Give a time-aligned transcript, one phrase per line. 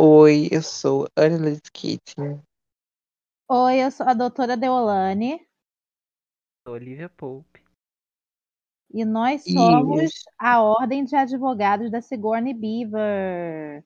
[0.00, 2.40] Oi, eu sou Annalise Keating.
[3.50, 5.44] Oi, eu sou a doutora Deolane
[6.66, 7.60] Olivia Pope.
[8.94, 13.84] e nós E somos a Ordem de Advogados da Sigourney Beaver.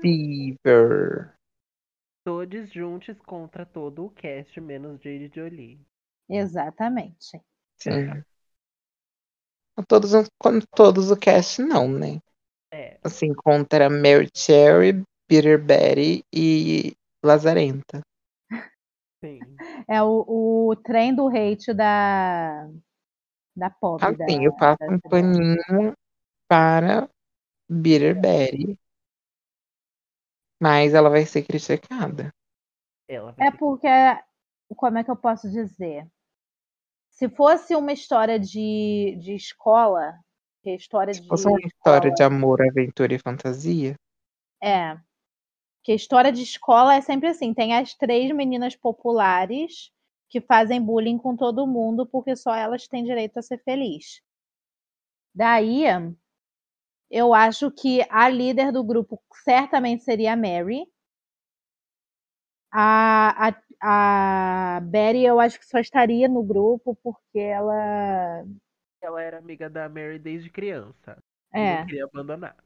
[0.00, 1.34] Fever.
[2.24, 5.80] Todos juntos contra todo o cast, menos Jade Jolie.
[6.28, 7.42] Exatamente.
[7.76, 8.22] Sim.
[9.88, 10.12] Todos,
[10.74, 12.20] todos o cast, não, né?
[12.72, 18.00] É, Assim, contra Mary Cherry, Peter Betty e Lazarenta.
[19.24, 19.40] sim.
[19.88, 22.68] É o, o trem do hate da,
[23.56, 24.16] da pobre.
[24.16, 25.94] da, Assim, eu faço da um paninho
[26.48, 27.08] para
[27.82, 28.78] Peter Betty.
[30.60, 32.32] Mas ela vai ser criticada.
[33.08, 33.88] Ela vai É porque,
[34.76, 36.06] como é que eu posso dizer?
[37.10, 40.18] Se fosse uma história de, de escola,
[40.62, 43.94] que é história Se de fosse uma história escola- de amor, aventura e fantasia,
[44.62, 44.96] É.
[45.84, 49.92] Que a história de escola é sempre assim: tem as três meninas populares
[50.28, 54.20] que fazem bullying com todo mundo porque só elas têm direito a ser feliz.
[55.32, 55.84] Daí,
[57.10, 60.86] eu acho que a líder do grupo certamente seria a Mary.
[62.72, 68.44] A, a, a Betty, eu acho que só estaria no grupo porque ela.
[69.00, 71.22] Ela era amiga da Mary desde criança.
[71.52, 71.78] É.
[71.78, 72.56] não queria abandonar.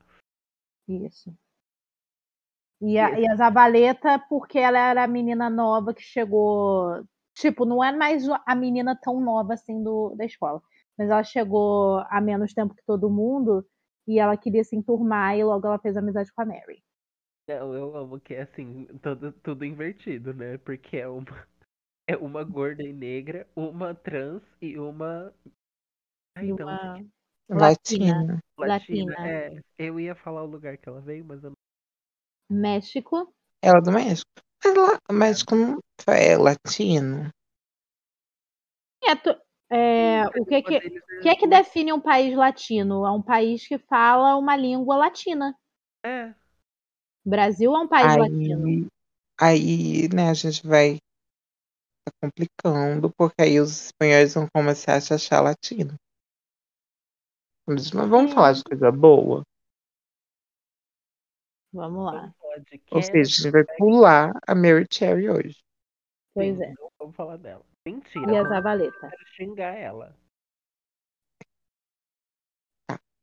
[0.87, 1.37] Isso.
[2.81, 7.03] E a, E a Zabaleta, porque ela era a menina nova que chegou.
[7.35, 10.61] Tipo, não é mais a menina tão nova assim do, da escola.
[10.97, 13.65] Mas ela chegou há menos tempo que todo mundo
[14.07, 16.83] e ela queria se enturmar e logo ela fez amizade com a Mary.
[17.49, 20.59] Não, eu amo que é assim, tudo, tudo invertido, né?
[20.59, 21.47] Porque é uma,
[22.07, 25.33] é uma gorda e negra, uma trans e uma.
[26.37, 27.09] Ai, E não, uma
[27.49, 28.43] latina.
[28.59, 29.15] latina.
[29.15, 29.15] latina.
[29.27, 31.68] É, eu ia falar o lugar que ela veio, mas eu não.
[32.49, 33.33] México.
[33.63, 34.29] Ela é do México.
[34.65, 37.31] Mas lá, México não é latino.
[39.05, 39.37] É, tu-
[39.71, 43.05] é, o que que, Deles o que que define um país latino?
[43.07, 45.55] É um país que fala uma língua latina.
[46.05, 46.35] É,
[47.25, 48.65] Brasil é um país latino.
[48.67, 48.87] Aí,
[49.41, 50.99] aí, né, a gente vai
[52.05, 55.95] tá complicando, porque aí os espanhóis vão começar a se achar latino.
[57.69, 58.35] Mas vamos Sim.
[58.35, 59.43] falar de coisa boa.
[61.73, 62.35] Vamos lá.
[62.91, 65.57] Ou seja, a gente vai pular a Mary Cherry hoje.
[66.35, 66.75] Pois sim, é.
[66.79, 67.65] Não vamos falar dela.
[67.85, 68.33] Mentira.
[68.33, 69.11] E a Zabaleta.
[69.37, 70.17] xingar ela.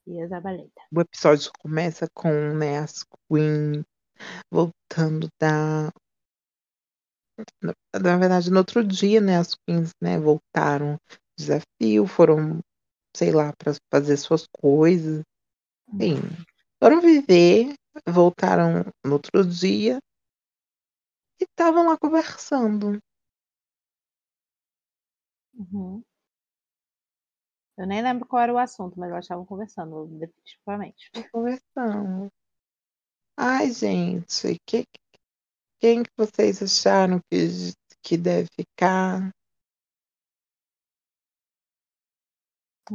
[0.07, 0.81] E a Zabaleta.
[0.91, 3.83] O episódio começa com né, as Queen
[4.51, 5.91] voltando da.
[7.61, 12.59] Na, verdade, no outro dia, né, as Queens né, voltaram do desafio, foram,
[13.15, 15.21] sei lá, para fazer suas coisas.
[15.93, 16.21] Enfim,
[16.81, 17.73] foram viver,
[18.07, 19.99] voltaram no outro dia
[21.39, 22.99] e estavam lá conversando.
[25.53, 26.03] Uhum.
[27.77, 31.11] Eu nem lembro qual era o assunto, mas elas estavam conversando, definitivamente.
[31.31, 32.31] Conversando.
[33.37, 34.85] Ai, gente, que,
[35.79, 37.47] quem que vocês acharam que,
[38.01, 39.29] que deve ficar?
[42.91, 42.93] É.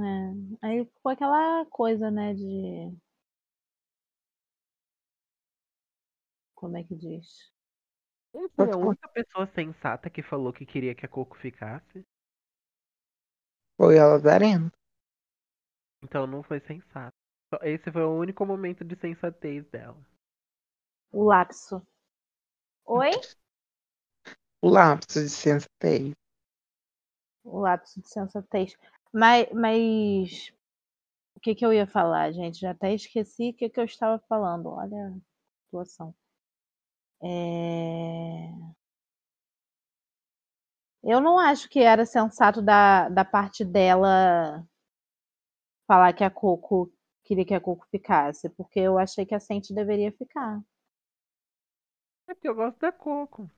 [0.62, 2.96] Aí ficou aquela coisa, né, de.
[6.60, 7.50] Como é que diz?
[8.54, 12.04] Foi a única pessoa sensata que falou que queria que a Coco ficasse?
[13.78, 14.70] Foi a Lazarena.
[16.02, 17.16] Então não foi sensato.
[17.62, 19.96] Esse foi o único momento de sensatez dela.
[21.10, 21.80] O lapso.
[22.84, 23.10] Oi?
[24.60, 26.12] O lapso de sensatez.
[27.42, 28.76] O lapso de sensatez.
[29.10, 30.52] Mas, mas
[31.34, 32.60] o que, que eu ia falar, gente?
[32.60, 34.68] Já até esqueci o que, que eu estava falando.
[34.68, 35.18] Olha a
[35.64, 36.14] situação.
[37.22, 38.50] É...
[41.02, 44.64] Eu não acho que era sensato da, da parte dela
[45.86, 46.92] falar que a Coco
[47.24, 50.60] queria que a Coco ficasse, porque eu achei que a Sente deveria ficar.
[52.28, 53.50] É porque eu gosto da Coco.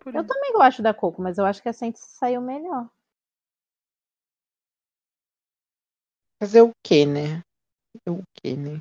[0.00, 0.28] Por Eu isso.
[0.28, 2.88] também gosto da Coco, mas eu acho que a Sente saiu melhor.
[6.42, 7.42] Fazer o quê, né?
[7.92, 8.78] Fazer o quê, né?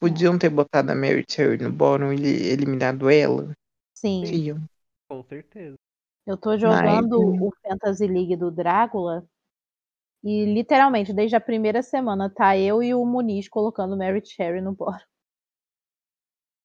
[0.00, 3.52] Podiam ter botado a Mary Cherry no bottom e eliminado ela?
[3.94, 4.22] Sim.
[4.22, 4.64] Podiam.
[5.08, 5.76] Com certeza.
[6.26, 9.26] Eu tô jogando Mas, o Fantasy League do Drácula
[10.22, 14.72] e literalmente desde a primeira semana tá eu e o Muniz colocando Mary Cherry no
[14.72, 15.04] bottom.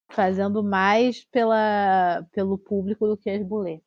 [0.11, 3.81] Fazendo mais pela, pelo público do que as bulê.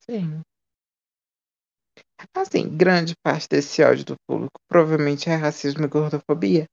[0.00, 0.40] Sim.
[2.34, 6.66] Assim, grande parte desse ódio do público provavelmente é racismo e gordofobia.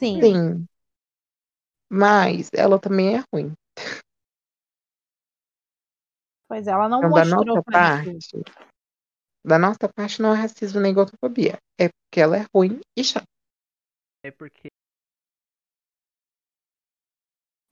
[0.00, 0.66] Sim, Sim.
[1.92, 3.52] Mas ela também é ruim.
[6.48, 8.42] Pois ela não Então, da mostrou nossa pra parte, gente.
[9.44, 11.58] da nossa parte não é racismo nem gotofobia.
[11.78, 13.26] É porque ela é ruim e chata.
[14.22, 14.68] É porque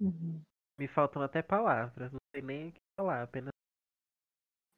[0.00, 0.42] Uhum.
[0.78, 2.12] me faltam até palavras.
[2.12, 3.22] Não sei nem o que falar.
[3.22, 3.52] Apenas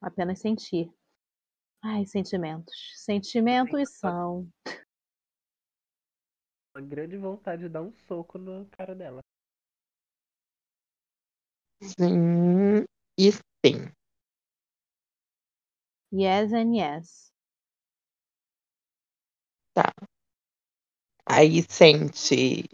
[0.01, 0.91] Apenas sentir.
[1.83, 2.75] Ai, sentimentos.
[2.95, 4.47] Sentimentos são.
[6.73, 9.19] Uma grande vontade de dar um soco na cara dela.
[11.83, 12.85] Sim
[13.17, 13.91] e sim.
[16.11, 17.31] Yes and yes.
[21.25, 22.65] Aí sente,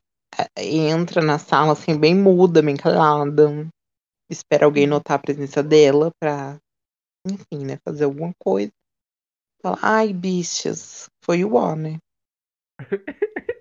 [0.57, 3.67] entra na sala assim, bem muda, bem calada.
[4.29, 4.91] Espera alguém Uhum.
[4.91, 6.57] notar a presença dela pra,
[7.25, 8.71] enfim, né, fazer alguma coisa.
[9.61, 11.97] Fala, ai, bichas, foi o ó, né?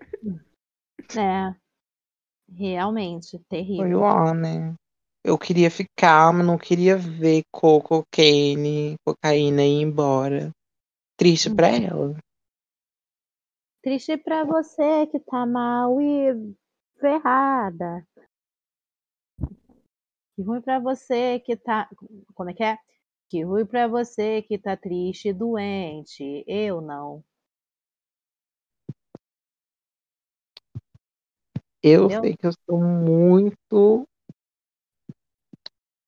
[1.14, 1.54] É.
[2.48, 4.00] Realmente, Foi terrível.
[4.00, 4.74] ó, né?
[5.24, 10.50] Eu queria ficar, mas não queria ver coco, cocaine, cocaína ir embora.
[11.18, 12.16] Triste pra ela.
[13.82, 16.54] Triste pra você que tá mal e
[17.00, 18.06] ferrada.
[20.36, 21.88] Que ruim pra você que tá.
[22.34, 22.78] Como é que é?
[23.28, 26.44] Que ruim pra você que tá triste e doente.
[26.46, 27.24] Eu não.
[31.88, 32.20] Eu Entendeu?
[32.22, 34.08] sei que eu sou muito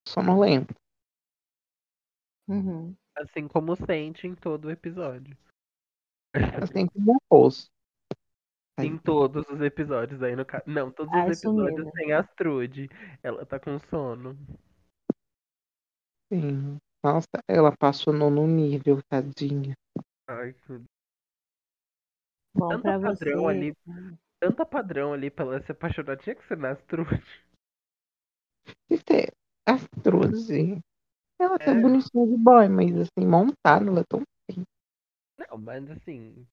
[0.09, 0.75] sonolenta.
[2.49, 2.97] Uhum.
[3.17, 5.37] Assim como sente em todo o episódio.
[6.61, 7.71] Assim como o rosto.
[8.81, 10.65] Em todos os episódios aí no caso.
[10.67, 11.91] Não, todos os episódios sumida.
[11.97, 12.89] sem Astrude.
[13.23, 14.37] Ela tá com sono.
[16.33, 16.79] Sim.
[17.05, 19.77] Nossa, ela passou no nono nível, tadinha.
[20.29, 20.83] Ai, que-
[22.57, 23.47] Bom Tanta pra padrão você.
[23.49, 23.77] ali.
[24.41, 26.17] Tanta padrão ali pra ela se apaixonar.
[26.19, 27.23] Tinha que ser na Astrude.
[28.91, 29.27] Isso é
[29.67, 30.81] Astrude.
[31.41, 31.75] Ela é É.
[31.81, 34.23] bonitinha de boy, mas assim, montada, ela é tão.
[35.39, 36.47] Não, mas assim.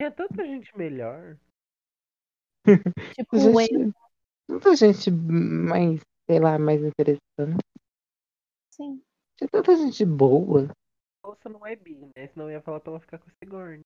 [0.00, 1.38] Tinha tanta gente melhor.
[3.16, 3.94] Tipo, o Gente,
[4.48, 7.62] tanta gente mais, sei lá, mais interessante.
[8.72, 9.02] sim.
[9.38, 10.68] Tinha tanta gente boa.
[11.24, 12.26] Moça não é bi, né?
[12.28, 13.85] Senão eu ia falar pra ela ficar com esse Sigourney.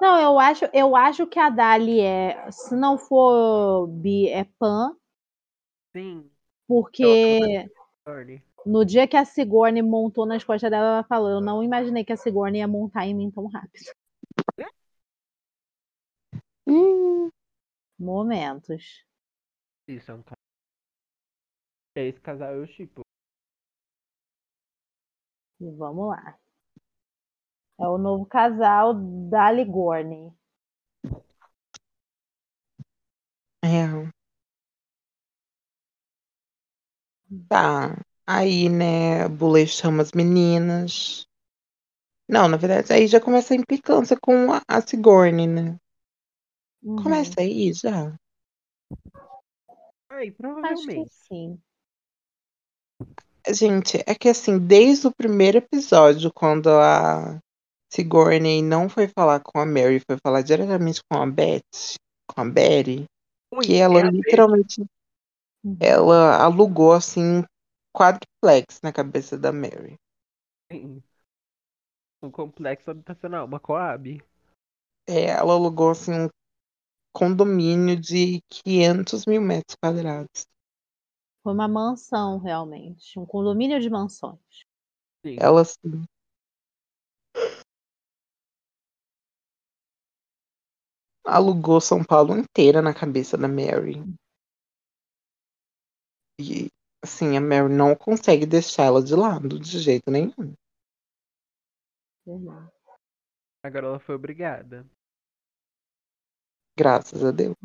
[0.00, 4.94] Não, eu acho, eu acho que a Dali é, se não for bi, é pan,
[5.94, 6.30] Sim.
[6.68, 7.70] porque
[8.66, 12.12] no dia que a Sigourney montou nas costas dela, ela falou: Eu não imaginei que
[12.12, 13.90] a Sigourney ia montar em mim tão rápido.
[16.68, 17.30] Hum,
[17.96, 19.06] Momentos.
[19.86, 20.36] Isso, é um casal.
[21.94, 23.02] Esse casal eu tipo.
[25.60, 26.38] E vamos lá.
[27.78, 28.94] É o novo casal
[29.30, 30.32] da Ligorne.
[33.62, 34.10] é.
[37.48, 37.96] Tá.
[38.26, 41.26] Aí, né, a Bule chama as meninas.
[42.28, 45.78] Não, na verdade, aí já começa a implicância com a, a Sigourney, né?
[46.82, 46.96] Uhum.
[47.02, 48.16] Começa aí já.
[50.10, 51.10] Ai, Acho que provavelmente.
[51.10, 51.60] sim.
[53.48, 57.40] Gente, é que assim, desde o primeiro episódio, quando a
[57.96, 61.62] Sigourney não foi falar com a Mary, foi falar diretamente com a Beth,
[62.28, 63.06] com a Betty,
[63.52, 64.84] Ui, que ela é literalmente
[65.66, 65.76] Uhum.
[65.80, 67.44] ela alugou assim um
[67.92, 69.96] quadruplex na cabeça da Mary.
[70.70, 71.02] Sim.
[72.22, 74.22] Um complexo habitacional, uma Coab.
[75.08, 76.28] É, ela alugou assim um
[77.12, 80.46] condomínio de 500 mil metros quadrados.
[81.42, 83.18] Foi uma mansão, realmente.
[83.18, 84.38] Um condomínio de mansões.
[85.24, 85.36] Sim.
[85.40, 86.04] Ela assim.
[91.26, 93.96] Alugou São Paulo inteira na cabeça da Mary.
[96.40, 96.68] E
[97.02, 100.54] assim, a Mary não consegue deixar ela de lado de jeito nenhum.
[103.62, 104.86] Agora ela foi obrigada.
[106.78, 107.56] Graças a Deus.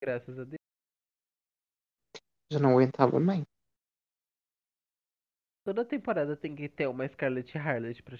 [0.00, 0.60] Graças a Deus.
[2.52, 3.44] Já não aguentava mais.
[5.64, 8.16] Toda temporada tem que ter uma Scarlett Harlot pra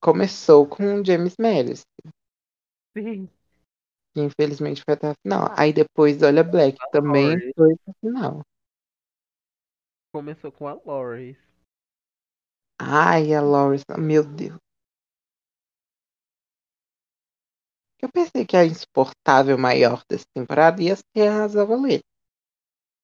[0.00, 1.82] Começou com o James Melis,
[2.96, 3.28] Sim.
[4.14, 5.48] que infelizmente foi até a final.
[5.56, 7.52] Aí depois, olha, Black A também Laurie.
[7.56, 8.42] foi pra final.
[10.10, 11.36] Começou com a Loris.
[12.78, 14.58] Ai, a Lawrence, meu Deus.
[18.02, 22.04] Eu pensei que a insuportável maior dessa temporada ia ser a Zavaleta.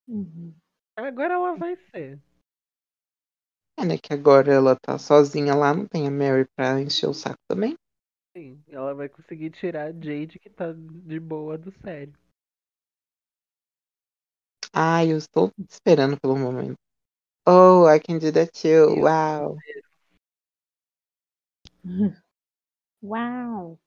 [0.07, 0.53] Uhum.
[0.97, 2.19] Agora ela vai ser.
[3.79, 3.97] É, né?
[3.97, 7.75] Que agora ela tá sozinha lá, não tem a Mary pra encher o saco também.
[8.35, 12.13] Sim, ela vai conseguir tirar a Jade que tá de boa do sério.
[14.73, 16.75] Ai, eu estou esperando pelo momento.
[17.47, 18.69] Oh, I can do that too.
[18.69, 19.57] Eu- Uau.
[23.03, 23.79] Uau!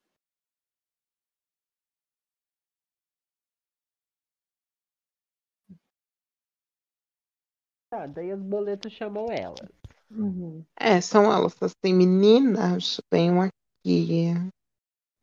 [7.91, 9.69] Tá, daí as boletas chamam elas.
[10.15, 10.65] Uhum.
[10.79, 14.35] É, são elas assim, meninas, venham aqui.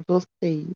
[0.07, 0.71] Vocês.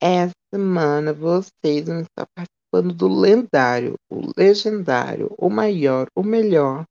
[0.00, 6.84] Essa semana vocês vão estar participando do lendário, o legendário, o maior, o melhor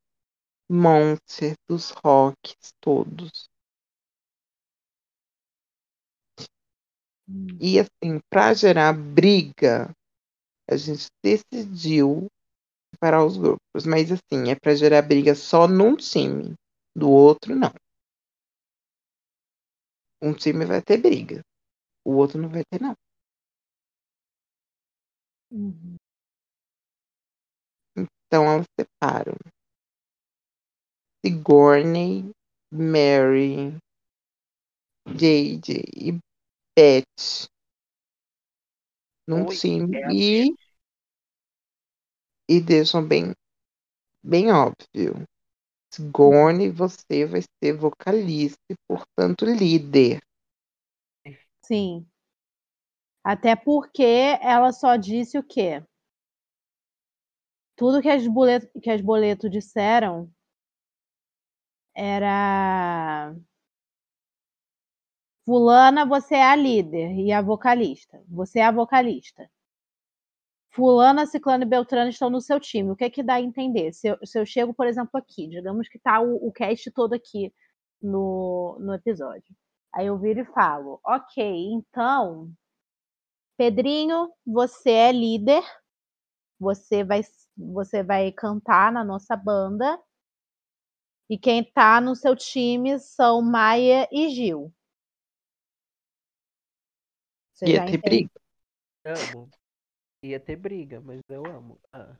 [0.69, 3.47] monster dos rocks todos.
[7.27, 7.47] Hum.
[7.59, 9.91] E assim, para gerar briga,
[10.69, 12.27] a gente decidiu
[12.95, 16.53] separar os grupos, mas assim, é para gerar briga só num time,
[16.95, 17.71] do outro não.
[20.21, 21.39] Um time vai ter briga,
[22.05, 22.95] o outro não vai ter não.
[25.51, 25.97] Uhum.
[27.97, 29.35] Então elas separam.
[31.21, 32.31] Sigourney,
[32.71, 33.77] Mary,
[35.17, 36.19] JJ e
[36.75, 37.49] Beth
[39.27, 40.55] num Oi, time é e,
[42.49, 43.33] e deixam bem,
[44.23, 45.25] bem óbvio.
[45.93, 50.19] Sigourney, você vai ser vocalista e, portanto, líder.
[51.63, 52.05] Sim.
[53.23, 55.81] Até porque ela só disse o quê?
[57.75, 60.29] Tudo que as boleto, que as boleto disseram
[61.93, 63.35] era
[65.45, 68.21] Fulana, você é a líder e a vocalista.
[68.27, 69.49] Você é a vocalista.
[70.75, 72.91] Fulana, Ciclano e Beltrano estão no seu time.
[72.91, 73.93] O que é que dá a entender?
[73.93, 77.13] Se eu, se eu chego, por exemplo, aqui, digamos que tá o, o cast todo
[77.13, 77.53] aqui
[78.01, 79.55] no, no episódio.
[79.93, 82.51] Aí eu viro e falo, ok, então,
[83.55, 85.63] Pedrinho, você é líder,
[86.59, 87.21] você vai,
[87.55, 89.97] você vai cantar na nossa banda,
[91.29, 94.73] e quem tá no seu time são Maia e Gil.
[97.53, 98.29] Você Ia ter briga.
[100.25, 101.79] Ia ter briga, mas eu amo.
[101.93, 102.15] Ah,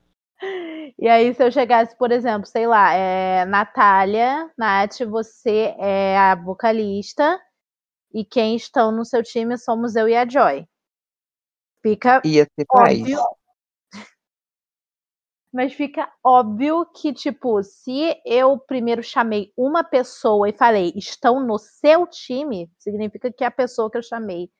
[1.00, 6.36] E aí, se eu chegasse, por exemplo, sei lá, é, Natália, Nath, você é a
[6.36, 7.42] vocalista
[8.14, 10.68] e quem estão no seu time somos eu e a Joy.
[11.82, 13.00] Fica Ia ter paz.
[13.00, 13.20] óbvio.
[15.52, 21.58] Mas fica óbvio que, tipo, se eu primeiro chamei uma pessoa e falei, estão no
[21.58, 24.52] seu time, significa que a pessoa que eu chamei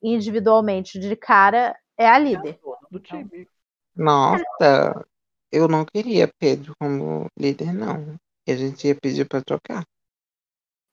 [0.00, 2.58] individualmente de cara é a é líder.
[2.62, 3.20] dona do Então.
[3.20, 3.48] time.
[3.96, 5.06] Nossa,
[5.52, 8.16] eu não queria Pedro como líder, não.
[8.46, 9.84] E a gente ia pedir pra trocar.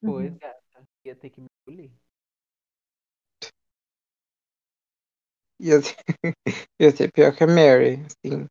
[0.02, 0.38] Pois, Uhum.
[0.40, 0.88] gata.
[1.06, 1.92] Ia ter que me engolir.
[5.60, 5.96] Ia ser,
[6.80, 8.48] ia ser pior que a Mary, assim.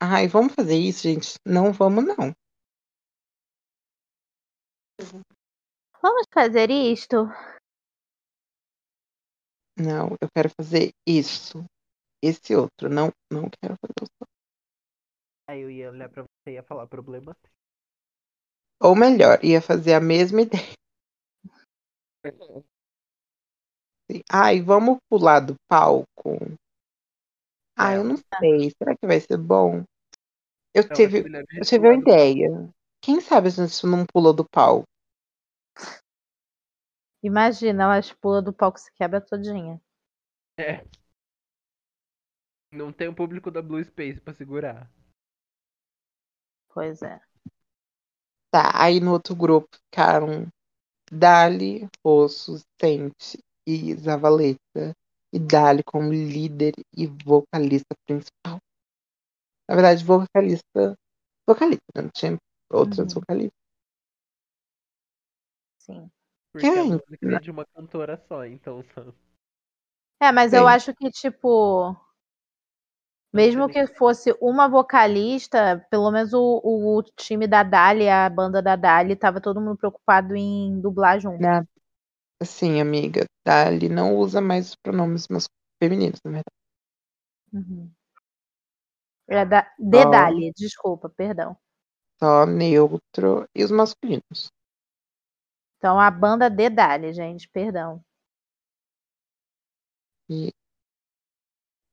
[0.00, 1.34] Ai, vamos fazer isso, gente?
[1.46, 2.32] Não vamos, não.
[6.02, 7.28] Vamos fazer isto?
[9.78, 11.64] Não, eu quero fazer isso.
[12.22, 12.88] Esse outro.
[12.88, 14.28] Não, não quero fazer o outro.
[15.48, 17.34] Aí eu ia olhar pra você e ia falar problema.
[18.82, 20.74] Ou melhor, ia fazer a mesma ideia.
[24.10, 26.38] Assim, Ai, vamos pular do palco.
[27.78, 28.72] Ai, eu não sei.
[28.76, 29.84] Será que vai ser bom?
[30.74, 32.70] Eu Não, tive, melhor a eu gente tive uma do ideia.
[33.02, 34.86] Quem sabe a gente não pula do palco?
[37.22, 39.80] Imagina, elas pulam do palco e se quebra todinha.
[40.58, 40.84] É.
[42.72, 44.90] Não tem o público da Blue Space pra segurar.
[46.68, 47.20] Pois é.
[48.50, 50.48] Tá, aí no outro grupo ficaram
[51.10, 54.94] Dali, Rosso, Sente e Zavaleta.
[55.32, 58.58] E Dali como líder e vocalista principal.
[59.68, 60.94] Na verdade, vocalista.
[61.46, 62.38] Vocalista, não tinha
[62.72, 63.20] outras Uhum.
[63.20, 63.58] vocalistas.
[65.78, 66.10] Sim.
[66.52, 68.84] Porque Que a é, música é de uma cantora só, então.
[70.20, 70.66] É, mas eu Sim.
[70.66, 71.96] acho que, tipo,
[73.32, 78.76] mesmo que fosse uma vocalista, pelo menos o, o time da Dali, a banda da
[78.76, 81.40] Dali, tava todo mundo preocupado em dublar junto.
[81.40, 81.64] Na,
[82.42, 85.48] assim, amiga, Dali não usa mais os pronomes mas-
[85.82, 86.56] femininos, na verdade.
[87.52, 87.94] Uhum.
[89.26, 90.04] É da, de.
[90.04, 91.56] Dali, desculpa, perdão.
[92.20, 94.40] Só neutro e os masculinos.
[95.78, 98.02] Então, a banda de Dali, gente, perdão.
[100.28, 100.50] E.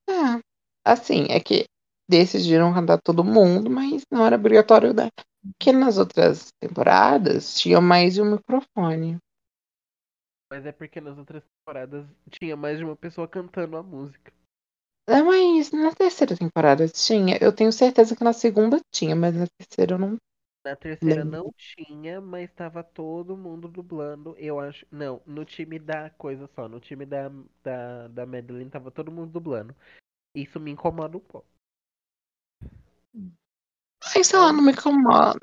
[0.10, 0.40] Ah,
[0.84, 1.66] assim, é que
[2.10, 5.12] decidiram cantar todo mundo, mas não era obrigatório dar.
[5.42, 9.20] Porque nas outras temporadas tinha mais de um microfone.
[10.52, 14.34] Mas é porque nas outras temporadas tinha mais de uma pessoa cantando a música.
[15.08, 17.38] É, mas na terceira temporada tinha.
[17.40, 20.18] Eu tenho certeza que na segunda tinha, mas na terceira eu não.
[20.66, 24.36] Na terceira não tinha, mas tava todo mundo dublando.
[24.40, 24.84] Eu acho.
[24.90, 26.68] Não, no time da coisa só.
[26.68, 27.30] No time da,
[27.62, 29.76] da, da Madeline tava todo mundo dublando.
[30.34, 31.48] Isso me incomoda um pouco.
[34.04, 35.40] Mas sei lá, não me incomoda.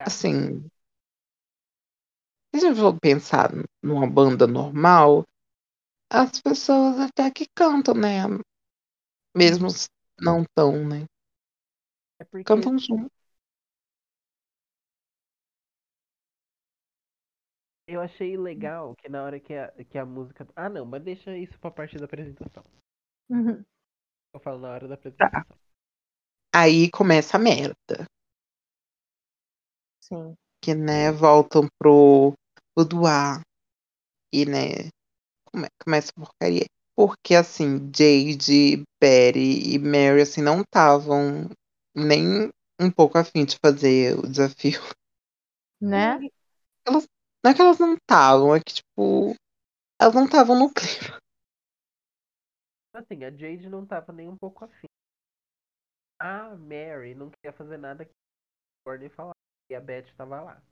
[0.00, 0.68] Assim.
[2.52, 5.22] Se for pensar numa banda normal,
[6.10, 8.22] as pessoas até que cantam, né?
[9.36, 9.86] Mesmo se
[10.20, 11.04] não tão, né?
[12.18, 13.15] É porque Cantam junto.
[17.86, 20.46] Eu achei legal que na hora que a, que a música.
[20.54, 22.64] Ah, não, mas deixa isso pra parte da apresentação.
[23.28, 23.64] Uhum.
[24.34, 25.44] Eu falo na hora da apresentação.
[26.54, 28.06] Aí começa a merda.
[30.00, 30.36] Sim.
[30.62, 32.32] Que, né, voltam pro
[32.76, 33.40] boudoir.
[34.32, 34.90] E, né,
[35.44, 36.64] come- começa a porcaria.
[36.96, 41.48] Porque, assim, Jade, Betty e Mary, assim, não estavam
[41.94, 42.50] nem
[42.80, 44.80] um pouco afim de fazer o desafio.
[45.80, 46.18] Né?
[46.86, 47.06] Elas,
[47.46, 49.36] não é que elas não estavam, é que, tipo,
[50.00, 51.16] elas não estavam no clima.
[52.92, 54.88] Assim, a Jade não tava nem um pouco afim.
[56.18, 59.36] A Mary não queria fazer nada que a Gordon falava.
[59.70, 60.62] E a Beth tava lá.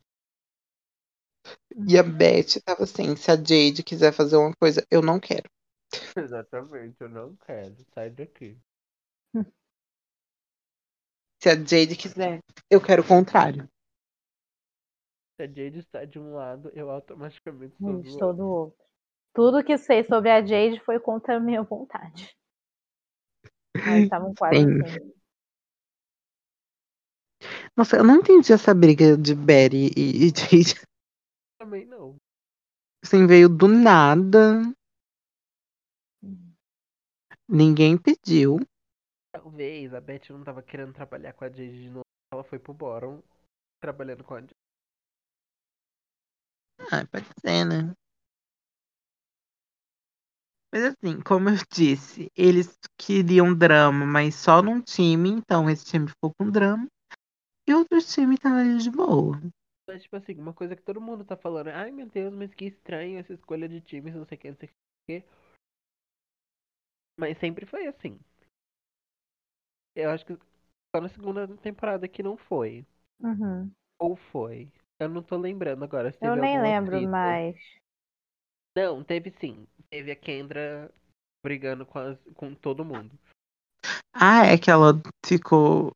[1.87, 5.49] E a Beth tava assim, se a Jade quiser fazer uma coisa, eu não quero.
[6.19, 7.77] Exatamente, eu não quero.
[7.95, 8.59] Sai daqui.
[11.41, 13.69] Se a Jade quiser, eu quero o contrário.
[15.37, 18.43] Se a Jade está de um lado, eu automaticamente sou do Estou outro.
[18.43, 18.85] do outro.
[19.35, 22.37] Tudo que sei sobre a Jade foi contra a minha vontade.
[23.75, 24.83] Mas estavam quase Sim.
[24.83, 25.13] assim.
[27.77, 30.81] Nossa, eu não entendi essa briga de Betty e, e Jade.
[31.59, 32.17] Também não.
[33.03, 34.63] Assim, veio do nada.
[37.49, 38.61] Ninguém pediu.
[39.33, 42.05] Talvez a Beth não tava querendo trabalhar com a Jade de novo.
[42.33, 43.21] Ela foi pro Boron
[43.81, 44.64] trabalhando com a Jade.
[46.79, 47.95] Ah, pode ser, né?
[50.73, 56.09] Mas assim, como eu disse, eles queriam drama, mas só num time, então esse time
[56.09, 56.89] ficou com drama.
[57.67, 59.41] E outro time tava ali de boa.
[59.87, 61.69] Mas, tipo assim, uma coisa que todo mundo tá falando.
[61.69, 64.57] Ai, meu Deus, mas que estranho essa escolha de times, não sei o que, não
[64.57, 64.73] sei o
[65.07, 65.25] que.
[67.17, 68.19] Mas sempre foi assim.
[69.95, 70.35] Eu acho que
[70.95, 72.85] só na segunda temporada que não foi.
[73.21, 73.71] Uhum.
[73.99, 74.73] Ou foi.
[75.01, 77.11] Eu não tô lembrando agora se Eu nem lembro atrito.
[77.11, 77.57] mais.
[78.77, 79.67] Não, teve sim.
[79.91, 80.93] Teve a Kendra
[81.45, 83.19] brigando com, as- com todo mundo.
[84.13, 84.93] Ah, é que ela
[85.27, 85.91] ficou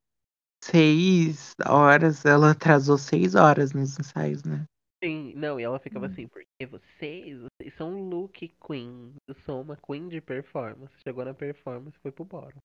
[0.63, 4.65] seis horas, ela atrasou seis horas nos ensaios, né?
[5.03, 6.11] Sim, não, e ela ficava Hum.
[6.11, 9.15] assim, porque vocês, vocês são look queen.
[9.29, 10.93] Eu sou uma queen de performance.
[11.03, 12.57] Chegou na performance foi pro boro.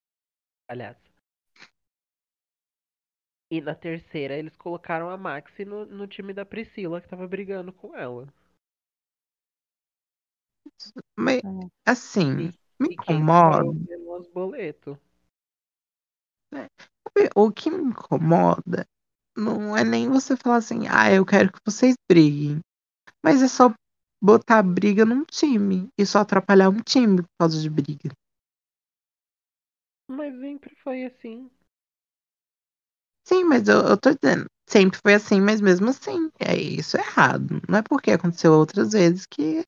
[0.67, 0.98] Aliás.
[3.54, 7.72] E na terceira eles colocaram a Maxi no, no time da Priscila, que tava brigando
[7.72, 8.28] com ela.
[11.16, 11.70] Mas, É.
[11.86, 13.63] assim, me E quem incomoda.
[14.10, 14.98] os boletos.
[17.36, 18.88] O que me incomoda
[19.38, 22.60] não é nem você falar assim, ah, eu quero que vocês briguem.
[23.24, 23.72] Mas é só
[24.20, 28.10] botar a briga num time e só atrapalhar um time por causa de briga.
[30.08, 31.52] Mas sempre foi assim.
[33.34, 37.00] Sim, mas eu, eu tô dizendo, sempre foi assim, mas mesmo assim, é isso é
[37.00, 37.60] errado.
[37.67, 39.63] Não é porque aconteceu outras vezes que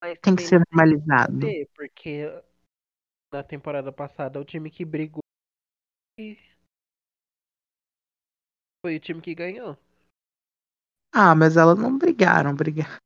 [0.00, 1.38] Mas tem que ser normalizado.
[1.40, 2.26] ver, porque
[3.32, 5.22] na temporada passada o time que brigou
[8.80, 9.76] foi o time que ganhou.
[11.14, 12.96] Ah, mas elas não brigaram, brigaram.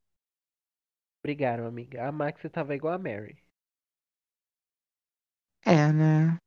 [1.23, 2.07] Brigaram, amiga.
[2.09, 3.37] A Maxi tava igual a Mary.
[5.65, 6.39] É, né?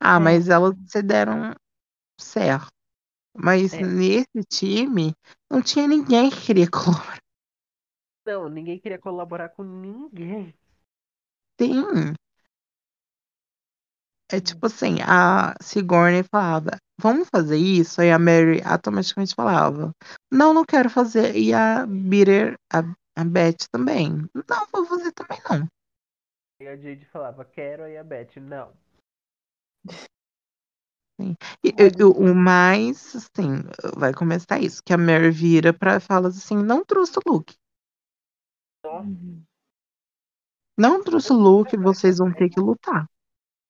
[0.00, 0.18] Ah, É.
[0.18, 1.54] mas elas se deram
[2.20, 2.68] certo.
[3.36, 3.82] Mas É.
[3.82, 5.12] nesse time
[5.50, 6.68] não tinha ninguém que queria
[7.14, 7.18] colaborar.
[8.26, 10.54] Não, ninguém queria colaborar com ninguém.
[11.60, 12.14] Sim.
[14.32, 18.00] É tipo assim, a Sigourney falava, vamos fazer isso?
[18.00, 19.92] Aí a Mary automaticamente falava,
[20.32, 21.36] não, não quero fazer.
[21.36, 22.78] E a Bitter, a,
[23.16, 24.10] a Beth também,
[24.48, 25.68] não, vou fazer também não.
[26.60, 28.72] E a Jade falava, quero, aí a Beth, não.
[31.62, 33.62] E, Pode e- o mais, assim,
[33.96, 37.54] vai começar isso, que a Mary vira pra fala assim, não trouxe o look.
[38.84, 39.44] Uhum.
[40.76, 43.08] Não trouxe o look, vocês vão ter que lutar.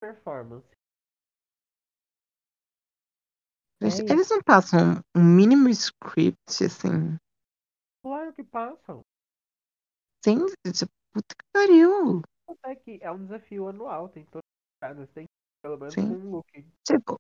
[0.00, 0.66] performance.
[3.80, 7.18] Eles, É eles não passam um mínimo script, assim.
[8.02, 9.02] Claro que passam.
[10.24, 12.22] Sim, gente, puta que pariu.
[12.48, 15.26] Até que é um desafio anual, tem todas as casas, tem
[15.64, 16.02] pelo menos Sim.
[16.02, 16.66] um look.
[16.86, 17.18] Tipo,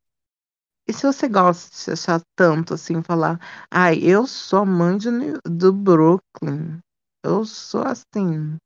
[0.86, 4.98] e se você gosta de se achar tanto assim, falar, ai, eu sou a mãe
[4.98, 5.08] de
[5.48, 6.78] do Brooklyn.
[7.24, 8.58] Eu sou assim.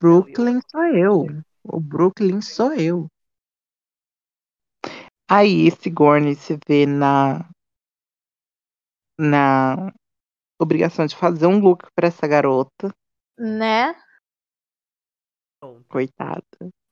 [0.00, 1.26] Brooklyn sou eu.
[1.62, 3.08] O Brooklyn sou eu.
[5.30, 7.46] Aí Sigourney se vê na
[9.18, 9.92] na
[10.58, 12.90] obrigação de fazer um look pra essa garota,
[13.38, 13.94] Né?
[15.88, 16.42] Coitada.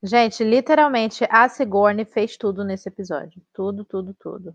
[0.06, 3.40] Gente, literalmente, a Sigourney fez tudo nesse episódio.
[3.54, 4.54] Tudo, tudo, tudo.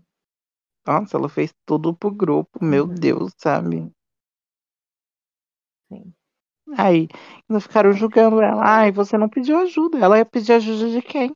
[0.86, 2.94] Nossa, ela fez tudo pro grupo, meu Uhum.
[2.94, 3.90] Deus, sabe?
[5.88, 6.14] Sim.
[6.78, 7.08] Aí,
[7.48, 8.62] ainda ficaram julgando ela.
[8.64, 9.98] Ai, você não pediu ajuda.
[9.98, 11.32] Ela ia pedir ajuda de quem?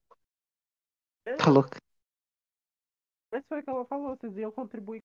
[1.36, 1.78] Tá louca.
[3.32, 5.02] Mas foi o que ela falou, vocês iam contribuir.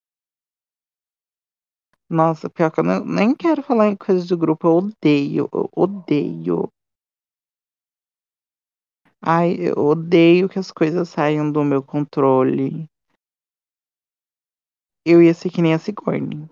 [2.08, 4.68] Nossa, pior que eu não- nem quero falar em coisa de grupo.
[4.68, 6.72] Eu odeio, eu odeio.
[9.22, 12.90] Ai, eu odeio que as coisas saiam do meu controle.
[15.06, 16.48] Eu ia ser que nem a Sigourney.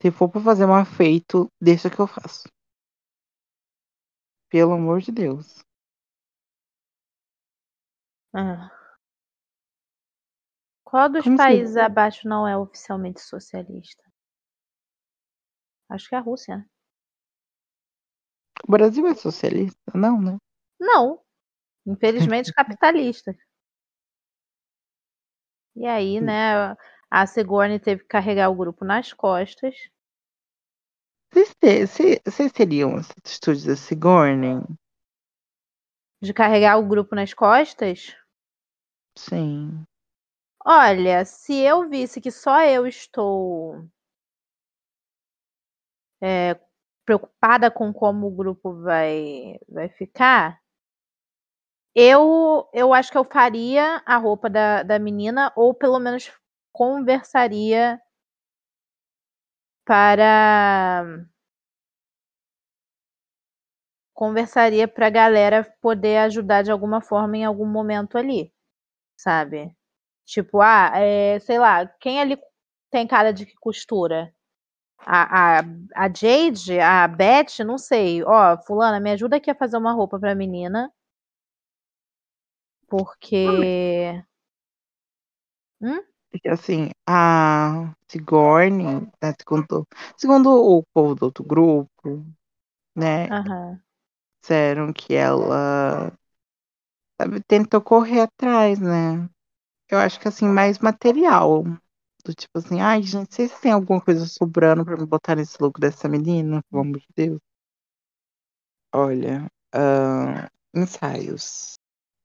[0.00, 2.48] Se for pra fazer mal feito, deixa que eu faço.
[4.50, 5.62] Pelo amor de Deus.
[8.32, 8.70] Ah.
[10.84, 14.02] Qual dos Como se- países abaixo não é oficialmente socialista?
[15.90, 16.58] Acho que é a Rússia.
[16.58, 16.66] né?
[18.66, 19.78] O Brasil é socialista?
[19.94, 20.36] Não, né?
[20.80, 21.22] Não.
[21.88, 23.34] Infelizmente capitalista.
[25.74, 26.76] E aí, né,
[27.10, 29.74] a Sigourney teve que carregar o grupo nas costas.
[31.32, 34.60] Vocês, teriam essa atitude da Sigourney?
[36.20, 38.16] De carregar o grupo nas costas?
[39.16, 39.84] Sim.
[40.64, 43.88] Olha, se eu visse que só eu estou
[46.20, 46.58] é,
[47.04, 50.60] preocupada com como o grupo vai, vai ficar,
[51.94, 56.30] eu, eu acho que eu faria a roupa da, da menina, ou pelo menos
[56.72, 58.00] conversaria
[59.84, 61.28] para.
[64.14, 68.52] Conversaria para a galera poder ajudar de alguma forma em algum momento ali,
[69.16, 69.72] sabe?
[70.26, 72.38] Tipo, ah, é, sei lá, quem ali
[72.90, 74.32] tem cara de que costura?
[75.00, 75.64] A, a,
[75.96, 78.22] a Jade, a Beth, não sei.
[78.24, 80.92] Ó, fulana, me ajuda aqui a fazer uma roupa pra menina.
[82.88, 84.24] Porque.
[86.30, 92.26] Porque assim, a Sigourney, né, segundo, segundo o povo do outro grupo,
[92.96, 93.82] né, Aham.
[94.42, 96.12] disseram que ela
[97.20, 99.28] sabe, tentou correr atrás, né?
[99.90, 101.64] Eu acho que assim, mais material.
[102.24, 105.80] Do tipo assim, ai, gente, vocês têm alguma coisa sobrando pra me botar nesse look
[105.80, 106.62] dessa menina?
[106.70, 107.40] Pelo amor de Deus.
[108.92, 111.77] Olha, ahn, ensaios.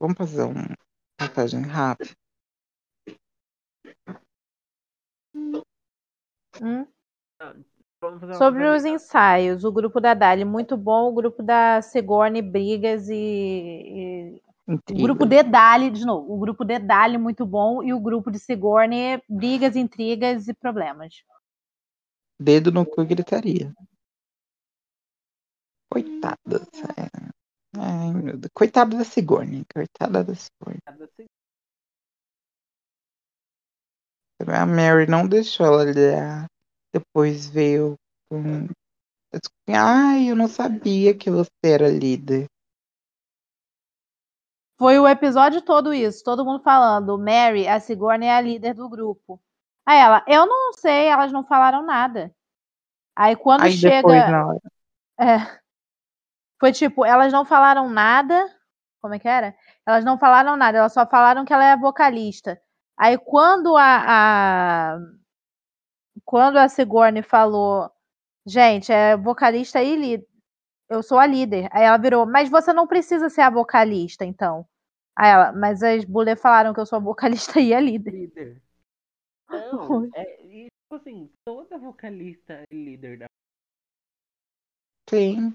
[0.03, 0.77] Vamos fazer uma
[1.17, 2.11] passagem rápida.
[6.61, 6.85] Hum?
[8.37, 11.09] Sobre os ensaios, o grupo da Dali, muito bom.
[11.09, 13.15] O grupo da Sigourney, brigas e.
[13.15, 17.81] e- O grupo de Dali, de novo, o grupo de Dali, muito bom.
[17.81, 21.23] E o grupo de Sigourney, brigas, intrigas e problemas.
[22.37, 23.73] Dedo no cu e gritaria.
[25.89, 26.67] Coitadas.
[27.77, 28.51] Ai, meu Deus.
[28.53, 29.63] Coitada da Sigourney.
[29.73, 30.79] Coitada da Sigourney.
[34.47, 36.45] A Mary não deixou ela liderar.
[36.93, 37.95] Depois veio
[38.29, 38.67] com.
[39.67, 42.45] Ai, eu não sabia que você era líder.
[44.77, 47.17] Foi o episódio todo isso, todo mundo falando.
[47.17, 49.41] Mary, a Sigourney é a líder do grupo.
[49.85, 52.33] Aí ela, eu não sei, elas não falaram nada.
[53.15, 53.95] Aí quando Aí chega.
[53.97, 54.61] depois, na hora.
[55.19, 55.62] É,
[56.63, 58.49] foi tipo, elas não falaram nada.
[59.01, 59.53] Como é que era?
[59.85, 62.57] Elas não falaram nada, elas só falaram que ela é vocalista.
[62.97, 64.99] Aí quando a, a
[66.23, 67.91] quando a Sigourney falou,
[68.47, 70.25] gente, é vocalista e líder.
[70.89, 71.67] Eu sou a líder.
[71.69, 74.65] Aí ela virou, mas você não precisa ser a vocalista, então.
[75.17, 78.11] Aí ela, mas as bullet falaram que eu sou a vocalista e a líder.
[78.11, 78.61] Líder.
[79.49, 83.25] Não, é, e, tipo assim, toda vocalista é líder da.
[85.09, 85.53] Sim.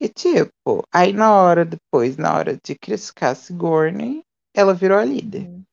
[0.00, 4.22] E tipo, aí na hora depois, na hora de criticar a Sigourney,
[4.54, 5.48] ela virou a líder.
[5.48, 5.64] Hum.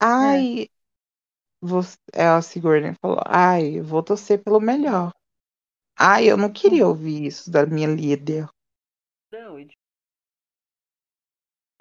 [0.00, 0.68] Ai,
[1.60, 5.12] você, é, a Sigourney falou, ai, eu vou torcer pelo melhor.
[5.98, 8.48] Ai, eu não queria ouvir isso da minha líder.
[9.32, 9.66] Não, eu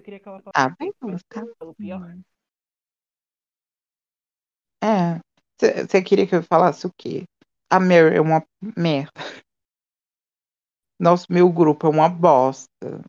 [0.04, 0.92] queria que ela falasse Ah, bem,
[1.30, 1.46] tá.
[1.60, 2.16] pelo pior.
[4.84, 5.20] É.
[5.60, 7.24] Você queria que eu falasse o quê?
[7.70, 8.44] a Mary é uma
[8.78, 9.12] merda.
[11.04, 13.04] Nosso meu grupo é uma bosta.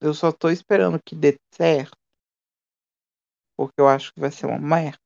[0.00, 1.92] Eu só tô esperando que dê certo.
[3.58, 4.98] Porque eu acho que vai ser uma merda.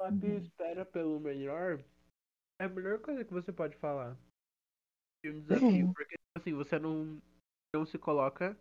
[0.00, 1.84] Só que espera pelo melhor.
[2.58, 4.16] É a melhor coisa que você pode falar.
[5.22, 5.90] De um desafio.
[5.90, 5.92] É.
[5.92, 7.20] Porque assim, você não,
[7.76, 8.56] não se coloca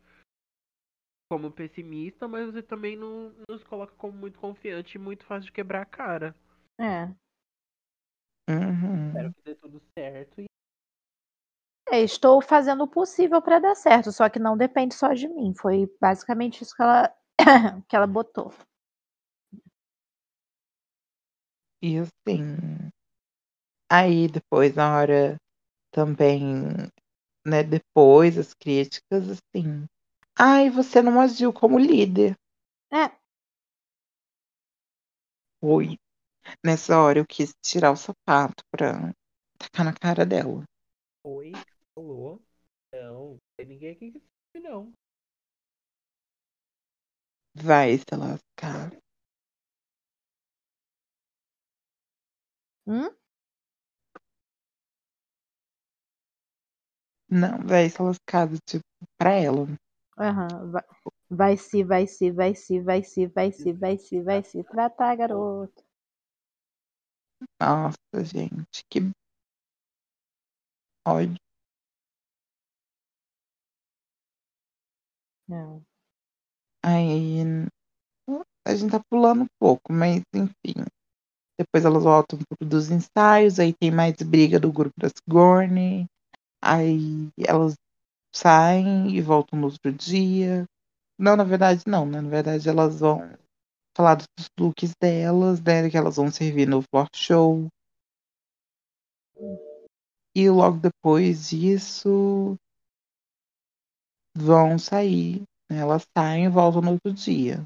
[1.31, 5.45] como pessimista, mas você também não, não se coloca como muito confiante e muito fácil
[5.45, 6.35] de quebrar a cara.
[6.77, 7.05] É.
[8.51, 9.07] Uhum.
[9.07, 10.41] Espero que dê tudo certo.
[10.41, 10.48] E
[11.91, 15.53] É, estou fazendo o possível para dar certo, só que não depende só de mim.
[15.55, 17.13] Foi basicamente isso que ela,
[17.87, 18.53] que ela botou.
[21.81, 22.91] E assim.
[23.91, 25.37] Aí depois, na hora
[25.91, 26.65] também,
[27.45, 27.63] né?
[27.63, 29.85] Depois as críticas, assim.
[30.37, 32.35] Ai, você não agiu como líder.
[32.91, 33.11] É,
[35.61, 35.97] Oi.
[36.65, 39.13] Nessa hora eu quis tirar o sapato pra
[39.57, 40.63] tacar na cara dela.
[41.23, 41.53] Oi,
[41.99, 42.41] falou.
[42.93, 44.93] Não, tem ninguém aqui que sabe, não.
[47.67, 48.89] Vai se lascar.
[52.85, 53.09] hum?
[57.29, 58.83] Não, vai se lascar, tipo,
[59.17, 59.65] pra ela.
[60.19, 60.83] Aham, vai,
[61.29, 65.15] vai se, vai se, vai se, vai se, vai se, vai se, vai se tratar,
[65.15, 65.83] garoto.
[67.59, 68.99] Nossa, gente, que
[71.05, 71.35] ódio.
[75.49, 75.81] Não.
[76.85, 77.41] Aí
[78.67, 80.85] a gente tá pulando um pouco, mas enfim.
[81.59, 86.05] Depois elas voltam pro dos ensaios, aí tem mais briga do grupo das Gorney.
[86.63, 87.73] Aí elas
[88.33, 90.65] saem e voltam no outro dia.
[91.19, 92.21] Não, na verdade não, né?
[92.21, 93.35] Na verdade elas vão
[93.97, 95.89] falar dos looks delas, né?
[95.89, 97.67] Que elas vão servir no floor show.
[100.35, 102.55] E logo depois disso
[104.39, 105.43] vão sair.
[105.69, 105.79] né?
[105.79, 107.63] Elas saem e voltam no outro dia.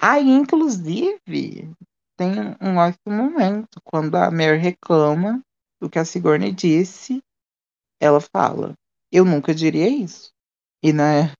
[0.00, 1.72] Aí, inclusive,
[2.16, 5.40] tem um ótimo momento quando a Mary reclama
[5.80, 7.20] do que a Sigourney disse.
[8.00, 8.74] Ela fala:
[9.12, 10.30] Eu nunca diria isso.
[10.82, 11.32] E na,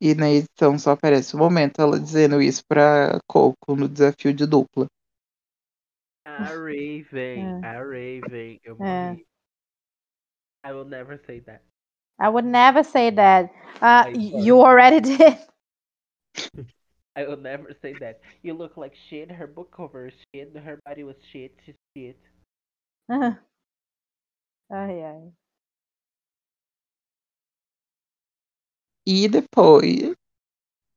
[0.00, 4.46] e na edição só aparece o momento ela dizendo isso pra Coco no desafio de
[4.46, 4.86] dupla.
[6.26, 7.66] A Raven, É.
[7.66, 9.10] a Raven, eu É.
[9.10, 9.26] morri.
[10.62, 11.62] I will never say that.
[12.18, 13.50] I would never say that.
[13.80, 15.38] Uh, you already did.
[17.16, 18.20] I will never say that.
[18.42, 22.18] You look like shit, her book cover is shit, her body was shit, she's shit.
[23.10, 23.36] ai,
[24.70, 25.32] ai.
[29.06, 30.14] E depois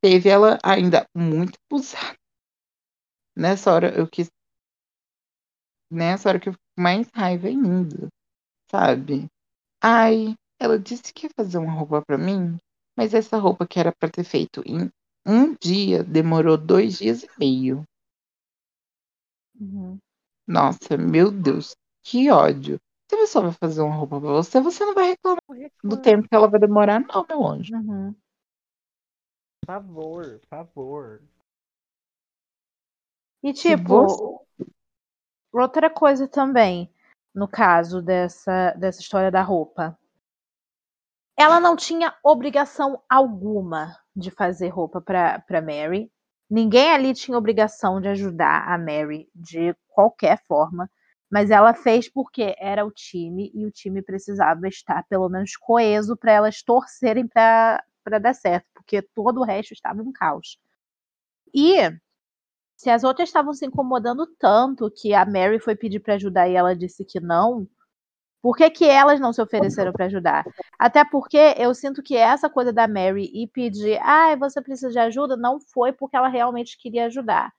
[0.02, 2.18] teve ela ainda muito abusada.
[3.36, 4.30] Nessa hora eu quis.
[5.90, 8.10] Nessa hora que eu fico com mais raiva ainda.
[8.70, 9.28] Sabe?
[9.86, 12.58] Ai, ela disse que ia fazer uma roupa pra mim,
[12.98, 14.90] mas essa roupa que era pra ter feito em
[15.28, 17.84] um dia demorou dois dias e meio.
[19.60, 19.98] Uhum.
[20.48, 22.80] Nossa, meu Deus, que ódio.
[23.10, 25.42] Se a pessoa vai fazer uma roupa pra você, você não vai reclamar
[25.84, 27.76] do tempo que ela vai demorar, não, meu anjo.
[27.76, 28.16] Uhum.
[29.66, 31.22] Favor, favor.
[33.44, 34.46] E tipo,
[35.52, 36.93] outra coisa também,
[37.34, 39.98] no caso dessa, dessa história da roupa.
[41.36, 46.12] Ela não tinha obrigação alguma de fazer roupa pra Mary.
[46.50, 50.90] Ninguém ali tinha obrigação de ajudar a Mary de qualquer forma.
[51.32, 56.16] Mas ela fez porque era o time e o time precisava estar pelo menos coeso
[56.16, 57.82] para elas torcerem para
[58.22, 60.60] dar certo, porque todo o resto estava um caos.
[61.52, 61.92] E
[62.84, 66.56] se as outras estavam se incomodando tanto que a Mary foi pedir para ajudar e
[66.56, 67.66] ela disse que não,
[68.42, 70.44] por que, que elas não se ofereceram para ajudar?
[70.78, 75.00] Até porque eu sinto que essa coisa da Mary e pedir, ah, você precisa de
[75.00, 77.54] ajuda, não foi porque ela realmente queria ajudar.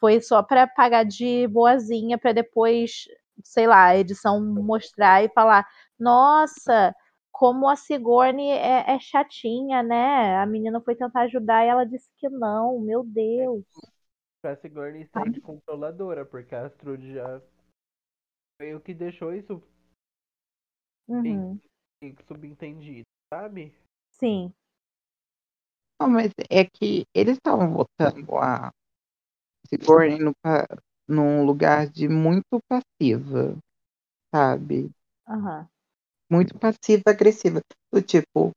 [0.00, 3.04] Foi só para pagar de boazinha para depois,
[3.44, 5.66] sei lá, a edição mostrar e falar:
[5.98, 6.94] nossa,
[7.30, 10.38] como a Sigourney é, é chatinha, né?
[10.38, 13.62] A menina foi tentar ajudar e ela disse que não, meu Deus.
[14.42, 17.40] Pra Sigourney sair de controladora, porque a Astrud já
[18.58, 19.60] foi o que deixou isso
[21.08, 21.60] Uhum,
[22.00, 23.74] que subentendido, sabe?
[24.10, 24.54] Sim.
[26.00, 28.72] Não, mas é que eles estavam botando a
[29.68, 30.34] Sigourney no,
[31.08, 33.56] num lugar de muito passiva,
[34.34, 34.90] sabe?
[35.26, 35.68] Aham.
[36.30, 37.60] Muito passiva-agressiva.
[37.92, 38.52] Do tipo,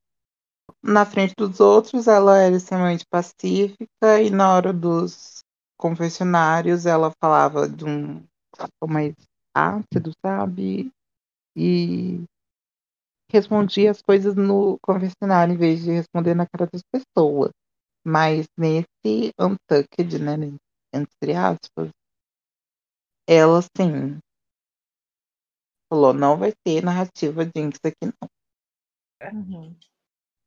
[0.83, 5.42] na frente dos outros ela era extremamente pacífica e na hora dos
[5.77, 8.23] confessionários ela falava de um
[8.87, 9.13] mais
[9.55, 10.91] ácido, sabe?
[11.55, 12.23] E
[13.31, 17.51] respondia as coisas no confessionário em vez de responder na cara das pessoas.
[18.05, 20.35] Mas nesse Untucked, né,
[20.93, 21.89] entre aspas,
[23.27, 24.19] ela sim
[25.89, 28.29] falou, não vai ter narrativa Jinx aqui não.
[29.31, 29.75] Uhum.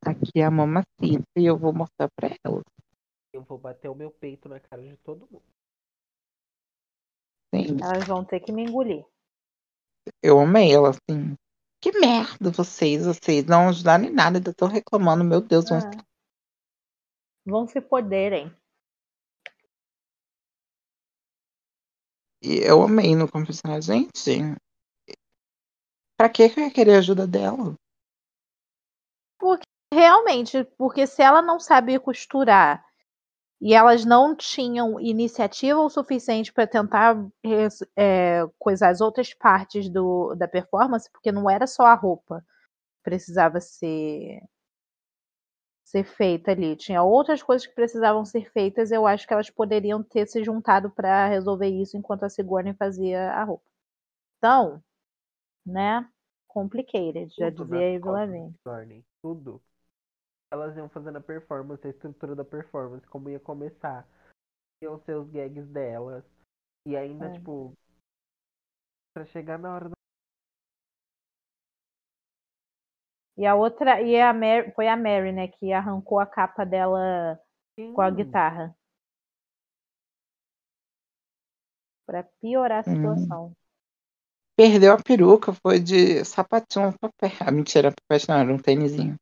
[0.05, 2.63] Aqui é a mamacita e eu vou mostrar pra ela.
[3.37, 5.45] Eu vou bater o meu peito na cara de todo mundo.
[7.55, 9.05] Sim, Elas vão ter que me engolir.
[10.23, 11.37] eu amei ela assim.
[11.79, 16.07] Que merda vocês, vocês não ajudaram em nada, ainda estão reclamando, meu Deus, vão Ah.
[17.45, 18.51] Vão se poderem.
[22.43, 23.83] E eu amei no confessionário.
[23.83, 24.41] Gente,
[26.17, 27.75] pra que que eu ia querer a ajuda dela?
[29.93, 32.86] Realmente, porque se ela não sabe costurar
[33.61, 37.17] e elas não tinham iniciativa o suficiente para tentar
[37.97, 43.03] é, coisar as outras partes do, da performance, porque não era só a roupa que
[43.03, 44.43] precisava ser
[45.87, 48.91] ser feita ali, tinha outras coisas que precisavam ser feitas.
[48.91, 53.31] Eu acho que elas poderiam ter se juntado para resolver isso enquanto a Sigourney fazia
[53.31, 53.65] a roupa.
[54.39, 54.83] Então,
[55.65, 56.07] né?
[56.49, 59.63] Complicated, já Tudo dizia a Barney, Tudo.
[60.53, 64.07] Elas iam fazendo a performance, a estrutura da performance, como ia começar.
[64.83, 66.25] Iam ser os gags delas.
[66.87, 67.33] E ainda, É.
[67.33, 67.73] tipo.
[69.15, 69.97] Pra chegar na hora do.
[73.39, 77.39] E a outra, e a Mary, foi a Mary, né, que arrancou a capa dela
[77.95, 78.75] com a Sim, guitarra.
[82.07, 82.95] Pra piorar a Hum.
[82.95, 83.53] situação.
[84.57, 87.37] Perdeu a peruca, foi de sapatinho a papel.
[87.41, 89.17] Ah, mentira, papel não, era um tênisinho.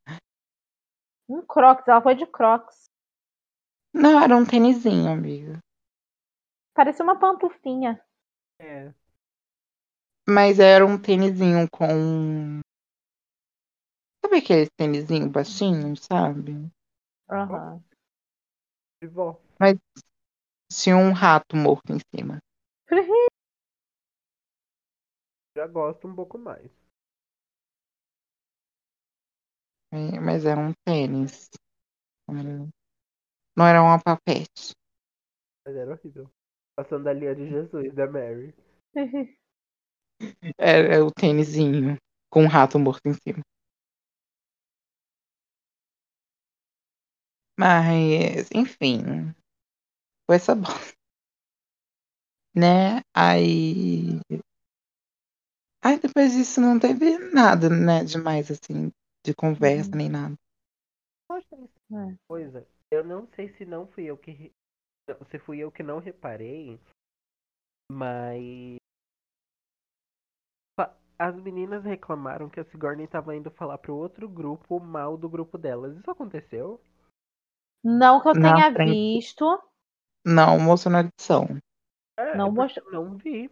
[1.28, 2.84] Um Crocs, ela foi de Crocs.
[3.92, 5.58] Não, era um tênisinho, amiga.
[6.74, 8.04] Parecia uma pantufinha.
[8.58, 8.92] É.
[10.28, 12.60] Mas era um tênisinho com.
[14.24, 16.70] Sabe aquele tênisinho baixinho, sabe?
[17.30, 17.82] Aham.
[19.00, 19.40] De vó.
[20.72, 22.38] Tinha um rato morto em cima.
[25.56, 26.83] Já gosto um pouco mais.
[30.20, 31.48] Mas era um tênis.
[32.28, 34.74] Não era uma papete.
[35.64, 36.28] Mas era horrível.
[36.76, 38.52] A sandalinha de Jesus, da Mary.
[40.58, 41.96] Era o tênisinho
[42.30, 43.42] com um rato morto em cima.
[47.58, 49.34] Mas, enfim.
[50.26, 50.94] Foi essa bosta.
[52.56, 53.00] Né?
[53.12, 54.20] Aí.
[55.82, 58.04] Aí depois disso não teve nada, né?
[58.04, 58.92] Demais, assim,
[59.24, 59.96] de conversa Uhum.
[59.96, 60.34] nem nada.
[61.30, 62.16] Eu achei isso É.
[62.28, 62.66] coisa.
[62.90, 64.52] Eu não sei se não fui eu que.
[65.30, 66.78] Se fui eu que não reparei.
[67.90, 68.76] Mas.
[71.16, 75.56] As meninas reclamaram que a Sigourney tava indo falar pro outro grupo mal do grupo
[75.56, 75.96] delas.
[75.96, 76.80] Isso aconteceu?
[77.84, 78.90] Não que eu tenha frente.
[78.90, 79.44] visto.
[80.26, 81.46] Não mostrou na edição.
[82.18, 82.90] É, Não mostrou.
[82.90, 83.48] não vi.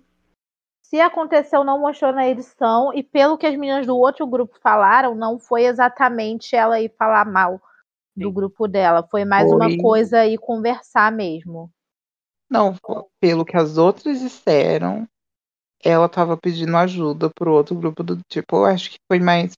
[0.92, 2.92] Se aconteceu, não mostrou na edição.
[2.92, 7.24] E pelo que as meninas do outro grupo falaram, não foi exatamente ela ir falar
[7.24, 7.62] mal
[8.14, 8.35] do Sim.
[8.35, 9.02] grupo dela.
[9.11, 11.70] Foi mais uma Foi- coisa ir conversar mesmo.
[12.50, 12.76] Não,
[13.18, 15.09] pelo que as outras disseram,
[15.83, 19.55] ela tava pedindo ajuda pro outro grupo do tipo, eu acho que foi mais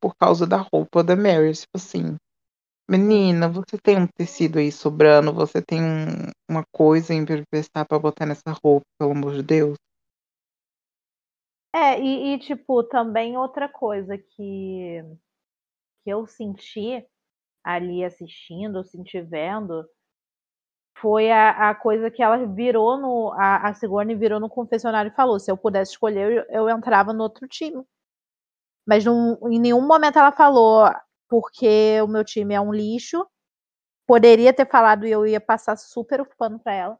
[0.00, 2.16] por causa da roupa da Mary, tipo assim.
[2.90, 7.98] Menina, você tem um tecido aí sobrando, você tem um- uma coisa em emprestar pra
[7.98, 9.76] botar nessa roupa, pelo amor de Deus.
[11.80, 15.00] É, e, e, tipo, também outra coisa que,
[16.02, 17.06] que eu senti
[17.64, 19.86] ali assistindo, senti vendo,
[21.00, 23.32] foi a, a coisa que ela virou no.
[23.34, 27.12] A, a Sigourney virou no confessionário e falou: se eu pudesse escolher, eu, eu entrava
[27.12, 27.82] no outro time.
[28.86, 30.88] Mas num- em nenhum momento ela falou,
[31.28, 33.26] porque o meu time é um lixo.
[34.06, 36.98] Poderia ter falado e eu ia passar super o pano pra ela.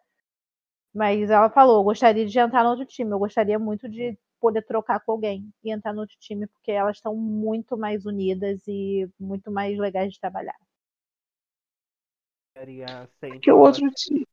[0.94, 4.62] Mas ela falou, eu gostaria de entrar no outro time, eu gostaria muito de poder
[4.62, 9.08] trocar com alguém e entrar no outro time, porque elas estão muito mais unidas e
[9.18, 10.56] muito mais legais de trabalhar.
[13.42, 14.26] Que o outro time.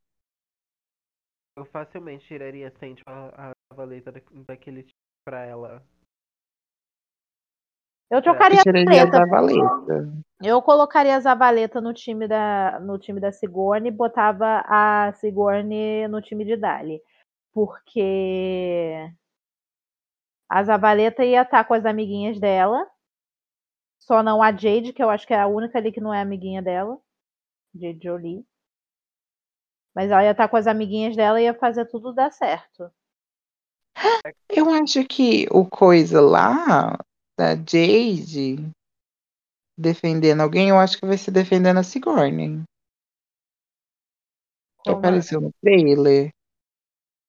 [1.57, 4.93] Eu facilmente tiraria Saint a, a valeta da- daquele time
[5.23, 5.83] pra ela.
[8.09, 10.25] Eu trocaria a Tiraria Zavaleta.
[10.43, 16.07] Eu colocaria a Zavaleta no time da, no time da Sigourney e botava a Sigourney
[16.07, 17.01] no time de Dali.
[17.53, 19.09] Porque
[20.55, 22.89] a Zavaleta ia estar com as amiguinhas dela.
[23.99, 26.21] Só não a Jade, que eu acho que é a única ali que não é
[26.21, 26.97] amiguinha dela.
[27.73, 28.47] Jade Jolie.
[29.93, 32.89] Mas ela ia estar com as amiguinhas dela e ia fazer tudo dar certo.
[34.47, 36.99] Eu acho que o coisa lá
[37.37, 38.71] da Jade
[39.77, 42.63] defendendo alguém, eu acho que vai ser defendendo a Sigourney.
[44.85, 46.29] Que apareceu no trailer.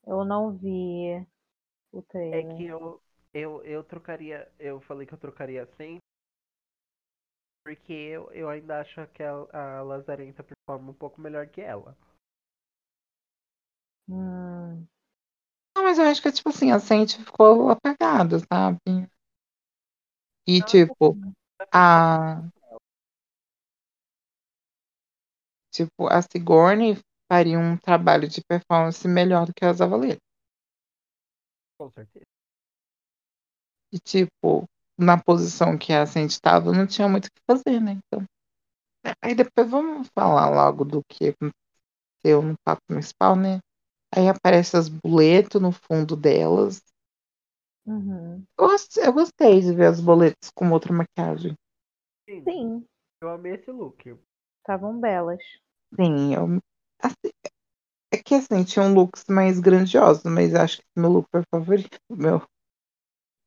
[0.07, 1.27] Eu não vi
[1.91, 2.57] o É trailer.
[2.57, 3.01] que eu,
[3.43, 4.49] eu, eu trocaria.
[4.59, 6.01] Eu falei que eu trocaria sempre.
[7.63, 11.95] Porque eu, eu ainda acho que a, a Lazarenta performa um pouco melhor que ela.
[14.09, 14.87] Hum,
[15.77, 18.81] Não, mas eu acho que, tipo assim, a Saint ficou apagada, sabe?
[20.47, 21.17] E, tipo,
[21.73, 22.43] a.
[25.73, 26.99] Tipo, a Sigourney
[27.31, 30.19] faria um trabalho de performance melhor do que a Zavaleta.
[31.79, 32.36] Com certeza.
[33.97, 34.65] E, tipo,
[34.99, 37.99] na posição que a Saint estava, não tinha muito o que fazer, né?
[38.07, 38.25] Então.
[39.23, 43.61] Aí depois vamos falar logo do que aconteceu no papo principal, né?
[44.15, 46.81] Aí aparece as boletos no fundo delas.
[47.87, 48.47] uhum.
[48.59, 51.55] Eu gostei, eu gostei de ver as boletas com outra maquiagem.
[52.29, 52.87] Sim, Sim,
[53.21, 54.19] eu amei esse look.
[54.63, 55.43] estavam belas.
[55.99, 56.61] Sim, eu,
[57.03, 57.31] assim,
[58.13, 61.99] é que assim, tinham looks mais grandiosos, mas acho que meu look foi o favorito.
[62.11, 62.43] Meu,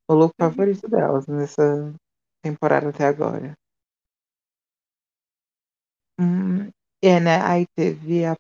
[0.10, 1.93] o look favorito delas nessa
[2.43, 3.53] temporada até agora.
[6.20, 6.70] Hum,
[7.01, 7.41] é, né?
[7.41, 8.36] Aí teve a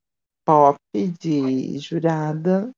[0.45, 0.79] Pop
[1.19, 2.71] de jurada.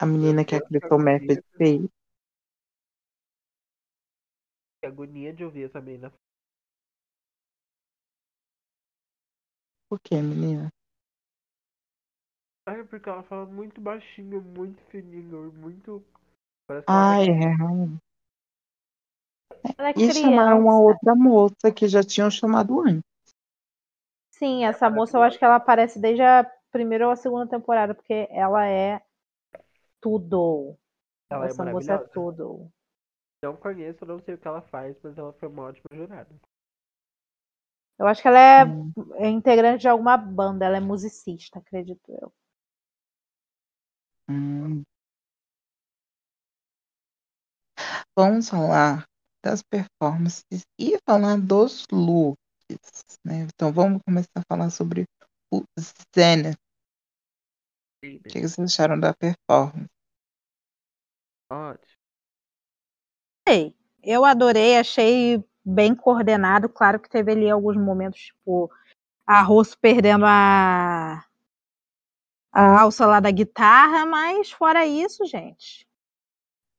[0.00, 1.42] A menina que a Deus, Crystal que Method agonia.
[1.56, 1.88] fez.
[4.80, 6.12] Que agonia de ouvir essa menina.
[9.88, 10.70] Por que, menina?
[12.66, 16.02] Ai, porque ela fala muito baixinho, muito fininho, muito.
[16.66, 17.54] Parece ela Ai, vai- é.
[19.78, 23.02] Ela é E chamaram uma outra moça que já tinham chamado antes.
[24.30, 27.94] Sim, essa moça eu acho que ela aparece desde a primeira ou a segunda temporada,
[27.94, 29.00] porque ela é
[30.00, 30.76] tudo.
[31.30, 32.10] Ela é essa moça é maravilhosa.
[32.12, 32.70] tudo.
[33.42, 36.30] Não conheço, não sei o que ela faz, mas ela foi uma ótima jurada.
[37.98, 38.92] Eu acho que ela é, Hum.
[39.14, 42.32] é integrante de alguma banda, ela é musicista, acredito eu.
[44.28, 44.84] Hum.
[48.16, 49.06] Vamos falar
[49.42, 52.36] das performances e falar dos looks,
[53.24, 53.46] né?
[53.54, 55.04] Então vamos começar a falar sobre
[55.52, 55.62] o
[56.14, 56.58] Zenith.
[58.04, 59.88] O que vocês acharam da performance?
[61.50, 61.92] Ótimo.
[63.48, 63.74] Sei.
[64.02, 66.68] Eu adorei, achei bem coordenado.
[66.68, 68.70] Claro que teve ali alguns momentos, tipo,
[69.26, 71.24] a Rosso perdendo a,
[72.52, 75.86] a alça lá da guitarra, mas fora isso, gente.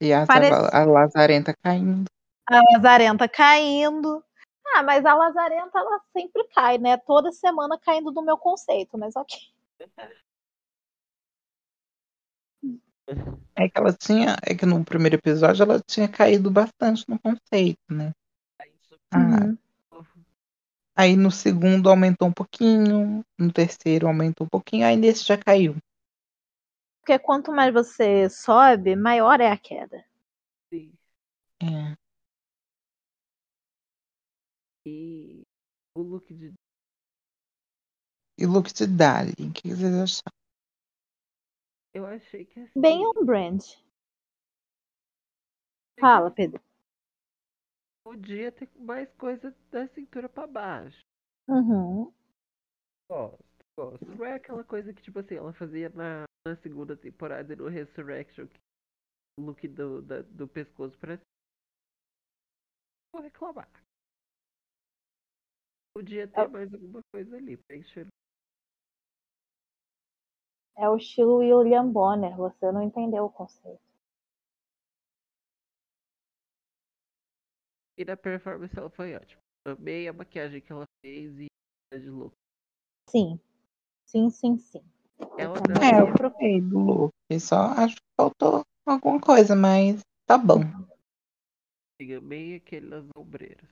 [0.04, 2.06] E a, Parece- a Lazarenta caindo.
[2.50, 4.22] A Lazarenta caindo.
[4.76, 6.98] Ah, mas a Lazarenta, ela sempre cai, né?
[6.98, 9.38] Toda semana caindo do meu conceito, mas ok.
[13.56, 17.80] É que ela tinha, é que no primeiro episódio ela tinha caído bastante no conceito,
[17.90, 18.12] né?
[19.12, 19.58] Ah, Uhum.
[20.96, 25.76] Aí no segundo aumentou um pouquinho, no terceiro aumentou um pouquinho, aí nesse já caiu.
[27.04, 30.06] Porque quanto mais você sobe, maior é a queda.
[30.72, 30.94] Sim.
[31.62, 31.98] É.
[34.88, 35.44] E
[35.94, 36.54] o look de.
[38.40, 40.34] E look de Dali, o que vocês acharam?
[41.94, 42.80] Eu achei que assim.
[42.80, 43.60] Bem on brand.
[46.00, 46.64] Fala, Pedro.
[48.06, 51.02] Podia ter mais coisa da cintura pra baixo.
[51.50, 52.14] Uhum.
[53.10, 53.44] Gosto,
[53.78, 54.06] gosto.
[54.06, 57.68] Não é aquela coisa que, tipo assim, ela fazia na, na segunda temporada e no
[57.68, 58.48] Resurrection.
[58.48, 58.60] Que
[59.40, 61.24] o look do, da- do pescoço parece.
[63.14, 63.70] Vou reclamar.
[65.96, 66.50] Podia ter Ah.
[66.50, 68.08] mais alguma coisa ali pra encher.
[70.76, 73.82] É o estilo William Bonner, você não entendeu o conceito.
[77.96, 79.40] E na performance ela foi ótima.
[79.68, 81.48] Amei a maquiagem que ela fez e
[81.94, 82.34] de look.
[83.08, 83.40] Sim.
[84.08, 84.93] Sim, sim, sim.
[85.26, 87.14] Também É, eu eu gostei do look.
[87.40, 90.60] Só acho que faltou alguma coisa, mas tá bom.
[92.18, 93.70] amei aquelas ombreiras.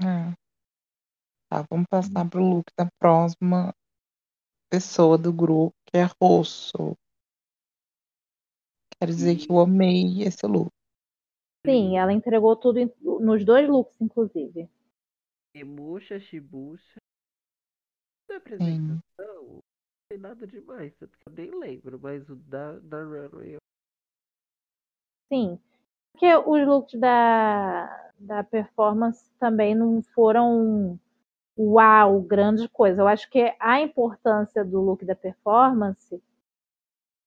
[0.00, 0.32] É.
[1.48, 3.72] Tá, vamos passar pro look da próxima
[4.70, 6.96] pessoa do grupo, que é Rosso.
[8.98, 10.70] Quero dizer que eu amei esse look.
[11.66, 12.78] Sim, ela entregou tudo
[13.20, 14.68] nos dois looks, inclusive.
[15.54, 17.00] Emuxa, Shibucha.
[18.28, 19.62] Da apresentação, não
[20.08, 23.56] tem nada demais, eu nem lembro, mas o da, da Runway
[25.32, 25.58] Sim.
[26.12, 30.98] Porque os looks da, da performance também não foram
[31.58, 33.02] uau, grande coisa.
[33.02, 36.22] Eu acho que a importância do look da performance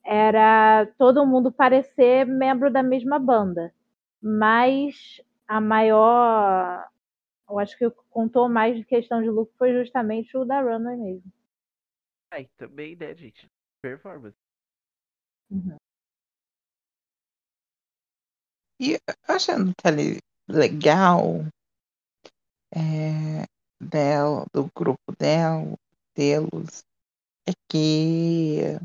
[0.04, 3.74] era todo mundo parecer membro da mesma banda.
[4.22, 6.88] Mas a maior.
[7.50, 10.62] Eu acho que o que contou mais de questão de look foi justamente o da
[10.62, 11.34] Runway mesmo.
[12.32, 13.48] Aí também, né, gente?
[13.82, 14.38] Performance.
[15.50, 15.78] Uhum.
[18.80, 21.44] E eu achando que ali legal
[22.72, 23.46] é,
[23.82, 25.76] dela, do grupo dela,
[26.16, 26.84] deles,
[27.48, 28.78] é que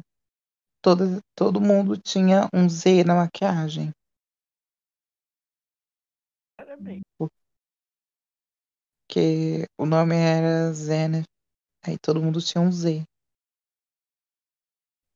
[0.82, 3.92] todo, todo mundo tinha um Z na maquiagem.
[6.56, 7.02] Parabéns.
[9.06, 11.26] Porque o nome era Zenith.
[11.86, 13.04] Aí todo mundo tinha um Z.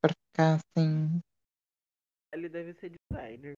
[0.00, 1.20] Pra ficar assim.
[2.32, 3.54] Ele deve ser designer.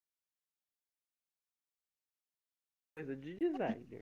[2.97, 4.01] Coisa de designer.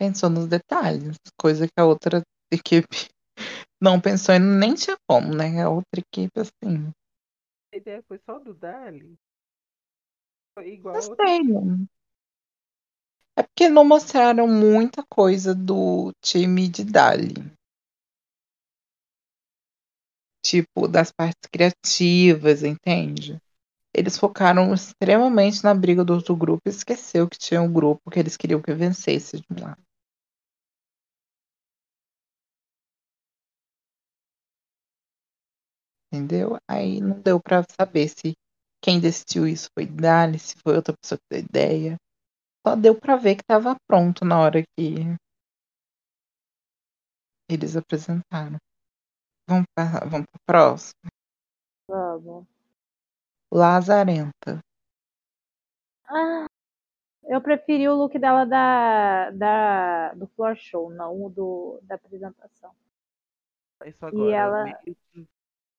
[0.00, 1.16] Pensou nos detalhes.
[1.40, 2.88] Coisa que a outra equipe
[3.80, 5.62] não pensou e nem tinha como, né?
[5.62, 6.92] A outra equipe, assim.
[7.72, 9.16] A ideia foi só do Dali.
[10.58, 11.26] Foi igual Não a outra.
[13.38, 17.34] É porque não mostraram muita coisa do time de Dali.
[20.44, 23.38] Tipo, das partes criativas, entende?
[23.94, 28.18] Eles focaram extremamente na briga do outro grupo e esqueceu que tinha um grupo que
[28.18, 29.82] eles queriam que vencesse de um lado.
[36.12, 36.56] Entendeu?
[36.68, 38.34] Aí não deu pra saber se
[38.82, 41.96] quem decidiu isso foi Dali, se foi outra pessoa que deu ideia.
[42.66, 44.94] Só deu pra ver que tava pronto na hora que
[47.50, 48.58] eles apresentaram.
[49.48, 51.10] Vamos pra, vamos pra próxima.
[51.88, 52.46] Vamos.
[53.50, 54.60] Lazarenta.
[56.04, 56.46] Ah,
[57.24, 62.74] eu preferi o look dela da, da, do floor show, não o do, da apresentação.
[63.86, 64.34] Isso agora.
[64.36, 64.74] ela- amei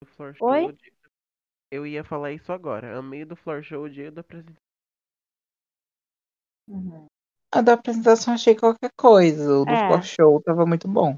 [0.01, 0.47] do Floor Show.
[0.47, 0.77] Oi?
[1.71, 2.97] Eu ia falar isso agora.
[2.97, 4.68] Amei do Floor Show o dia da apresentação.
[6.69, 7.07] Uhum.
[7.51, 9.59] A da apresentação achei qualquer coisa.
[9.59, 9.87] O do É.
[9.87, 11.17] floor show tava muito bom.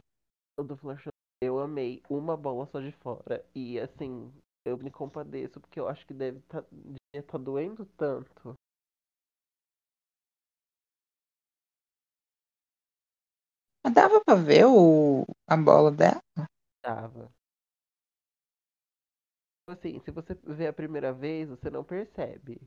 [0.58, 3.44] O do Floor Show eu amei uma bola só de fora.
[3.56, 4.32] E assim,
[4.66, 8.54] eu me compadeço porque eu acho que deve tá, devia tá doendo tanto.
[13.84, 16.22] Mas dava pra ver o, a bola dela?
[16.82, 17.32] Tava.
[19.68, 22.62] Assim, se você vê a primeira vez, você não percebe.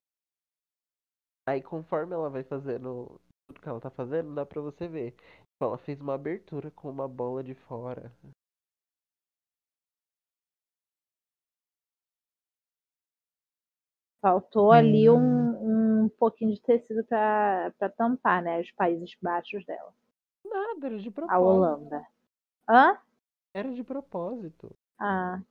[1.47, 5.13] Aí conforme ela vai fazendo tudo que ela tá fazendo, dá pra você ver.
[5.13, 8.11] Tipo, ela fez uma abertura com uma bola de fora.
[14.23, 15.17] Faltou ali Hum.
[15.19, 18.61] um, um pouquinho de tecido pra pra tampar, né?
[18.61, 19.93] Os Países Baixos dela.
[20.45, 21.41] Nada, era de A propósito.
[21.41, 22.07] Holanda.
[22.69, 22.99] Hã?
[23.55, 24.75] Era de propósito.
[24.99, 25.45] Ah.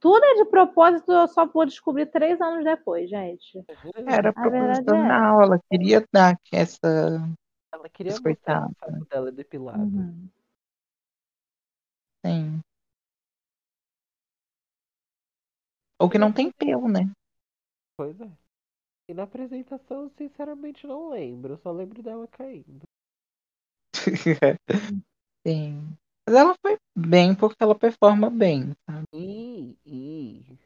[0.00, 3.62] Tudo é de propósito, eu só vou descobrir três anos depois, gente.
[3.68, 7.20] Era A verdade é proposital, ela queria dar essa.
[7.72, 8.66] Ela queria Biscoitada.
[8.66, 9.82] o fato dela depilado.
[9.82, 10.28] Uhum.
[12.24, 12.60] Sim.
[15.98, 17.10] Ou que não tem pelo, né?
[17.94, 18.30] Pois é.
[19.06, 21.54] E na apresentação, sinceramente, não lembro.
[21.54, 22.86] Eu só lembro dela caindo.
[25.46, 25.98] Sim.
[26.30, 29.04] Mas ela foi bem porque ela performa bem, sabe?
[29.12, 30.58] E, e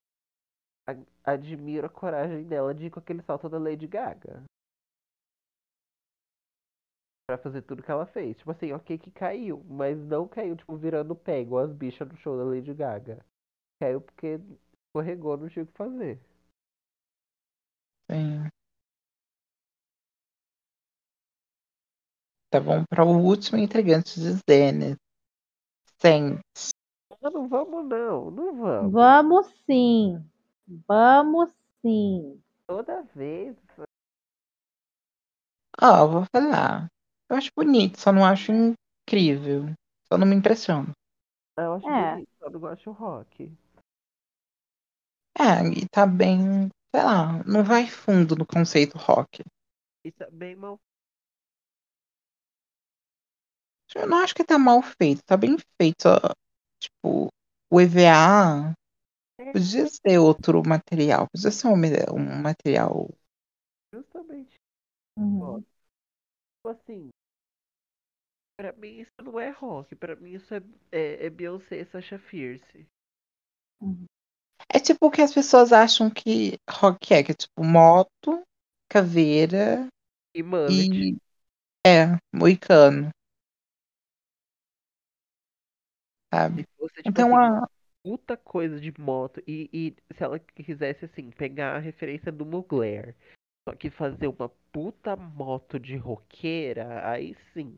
[1.24, 4.44] admiro a coragem dela de ir com aquele salto da Lady Gaga.
[7.26, 8.36] Pra fazer tudo que ela fez.
[8.36, 12.16] Tipo assim, ok que caiu, mas não caiu, tipo, virando pé, igual as bichas do
[12.18, 13.24] show da Lady Gaga.
[13.80, 14.38] Caiu porque
[14.88, 16.20] escorregou, não tinha o que fazer.
[18.10, 18.50] Sim.
[22.50, 25.03] Tá bom para o último intrigante de Zenith.
[27.22, 28.92] Não vamos não, não vamos.
[28.92, 30.22] Vamos sim.
[30.86, 31.50] Vamos
[31.80, 32.42] sim.
[32.66, 33.56] Toda vez.
[35.80, 36.88] Ó, eu vou falar.
[37.30, 39.72] Eu acho bonito, só não acho incrível.
[40.06, 40.92] Só não me impressiona.
[41.56, 42.14] Eu acho É.
[42.14, 43.52] bonito, só não gosto do rock.
[45.36, 49.42] É, e tá bem, sei lá, não vai fundo no conceito rock.
[50.04, 50.78] E tá bem mal.
[53.94, 56.08] Eu não acho que tá mal feito, tá bem feito.
[56.80, 57.28] Tipo,
[57.70, 58.74] o EVA
[59.52, 61.74] podia ser outro material, podia ser um,
[62.16, 63.08] um material.
[63.92, 64.56] Justamente.
[65.18, 65.60] Uhum.
[65.60, 67.10] Tipo assim.
[68.56, 72.18] Pra mim isso não é rock, pra mim isso é, é, é Beyoncé e Sasha
[72.18, 72.86] Fierce.
[74.72, 78.42] É tipo o que as pessoas acham que rock é, que é tipo moto,
[78.88, 79.88] caveira
[80.34, 80.88] E mullet.
[80.90, 81.16] e.
[81.86, 83.10] É, moicano.
[86.34, 86.66] Sabe?
[86.76, 87.66] Fosse, tipo Então, assim,
[88.02, 89.42] puta coisa de moto.
[89.46, 93.14] E, e se ela quisesse, assim, pegar a referência do Mugler.
[93.68, 97.74] Só que fazer uma puta moto de roqueira, aí sim.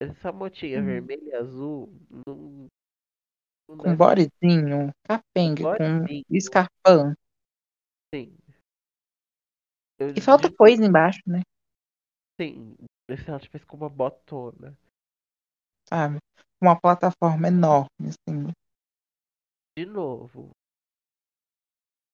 [0.00, 0.84] Essa motinha Hum.
[0.84, 1.88] vermelha e azul
[2.26, 2.68] não,
[3.68, 7.14] não com bodezinho, capenga, com escarpão.
[8.12, 8.36] Sim.
[9.98, 11.40] Eu, E falta de coisa embaixo, né?
[12.38, 12.74] Sim,
[13.08, 14.76] se ela tivesse com uma botona.
[15.88, 16.18] Sabe?
[16.62, 18.52] Uma plataforma enorme, assim.
[19.76, 20.52] De novo,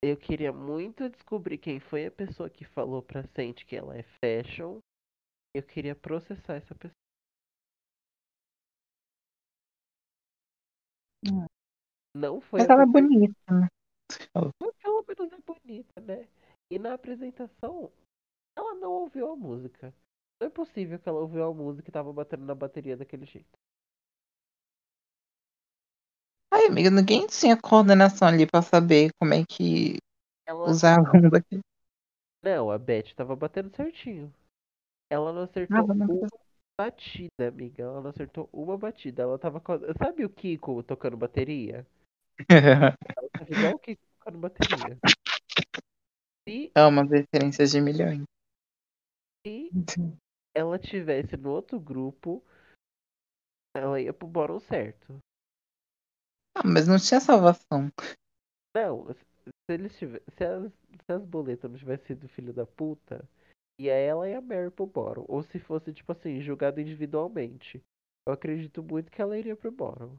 [0.02, 4.02] eu queria muito descobrir quem foi a pessoa que falou pra Sente que ela é
[4.24, 4.78] fashion.
[5.54, 6.94] Eu queria processar essa pessoa.
[11.26, 11.44] Hum.
[12.16, 13.68] Não foi Mas ela é pessoa bonita, né?
[14.62, 16.26] Mas pelo menos é bonita, né?
[16.70, 17.92] E na apresentação,
[18.56, 19.92] ela não ouviu a música.
[20.40, 23.58] Não é possível que ela ouviu a música e tava batendo na bateria daquele jeito.
[26.58, 29.96] Ai, amiga, ninguém tinha coordenação ali pra saber como é que
[30.44, 31.62] Ela usava um daquele.
[32.42, 34.34] Não, a Beth tava batendo certinho.
[35.08, 36.28] Ela não acertou Ah, não uma
[36.76, 37.84] batida, amiga.
[37.84, 39.22] Ela não acertou uma batida.
[39.22, 39.62] Ela tava.
[39.96, 41.86] Sabe o Kiko tocando bateria?
[42.50, 44.98] Ela tava igual o Kiko tocando bateria.
[46.48, 48.22] Se, Amo as referências de milhões.
[49.46, 49.70] se
[50.54, 52.44] ela tivesse no outro grupo,
[53.76, 55.18] ela ia pro bottom certo.
[56.58, 57.88] Ah, mas não tinha salvação.
[58.74, 60.26] Não, se eles tivessem.
[60.36, 60.72] Se as,
[61.04, 63.24] se as boletas não tivessem sido filho da puta,
[63.78, 65.24] ia ela e a Mary pro bottom.
[65.28, 67.80] Ou se fosse, tipo assim, julgado individualmente.
[68.26, 70.18] Eu acredito muito que ela iria pro bottom.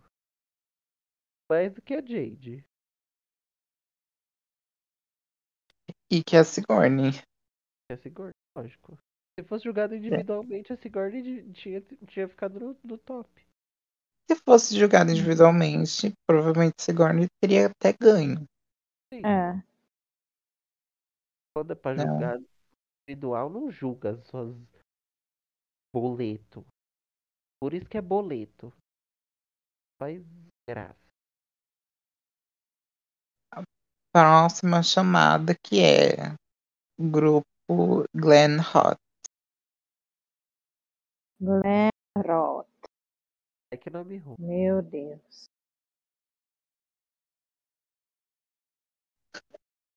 [1.52, 2.64] Mais do que a Jade.
[6.10, 7.12] E que é a Sigourney.
[7.92, 8.98] É a Sigourney, lógico.
[9.38, 13.30] Se fosse julgado individualmente, a Sigourney tinha, tinha ficado no, no top.
[14.30, 18.46] Se fosse julgado individualmente, provavelmente Sigourney teria até ganho.
[19.12, 19.26] Sim.
[19.26, 19.58] É.
[21.58, 22.06] É pra Não.
[22.06, 22.38] julgar
[23.02, 24.56] individual, não julga as suas
[25.92, 26.64] boleto.
[27.60, 28.72] Por isso que é boleto.
[30.00, 30.24] Faz
[30.70, 30.96] graça.
[34.14, 36.36] Próxima chamada que é
[37.00, 38.96] o grupo Glen Hot.
[41.42, 42.69] Glen Ross.
[43.72, 44.36] É que nome ruim.
[44.40, 45.46] Meu Deus.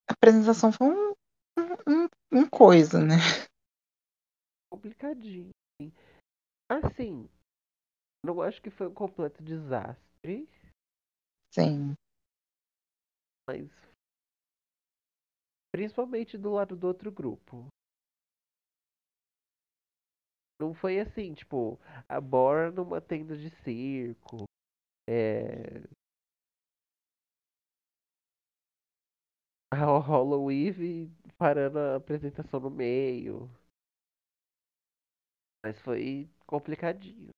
[0.07, 1.11] A apresentação foi um,
[1.57, 2.09] um, um-
[2.43, 3.15] um coisa, né?
[4.69, 5.49] complicadinho.
[6.69, 7.29] Assim,
[8.25, 10.49] não acho que foi um completo desastre,
[11.51, 11.93] Sim.
[13.47, 13.69] mas
[15.71, 17.67] principalmente do lado do outro grupo.
[20.63, 24.45] Não foi assim, tipo, a Bora numa tenda de circo.
[25.09, 25.83] É.
[29.73, 33.49] A Hollow Eve parando a apresentação no meio.
[35.61, 37.31] Mas foi complicadinho.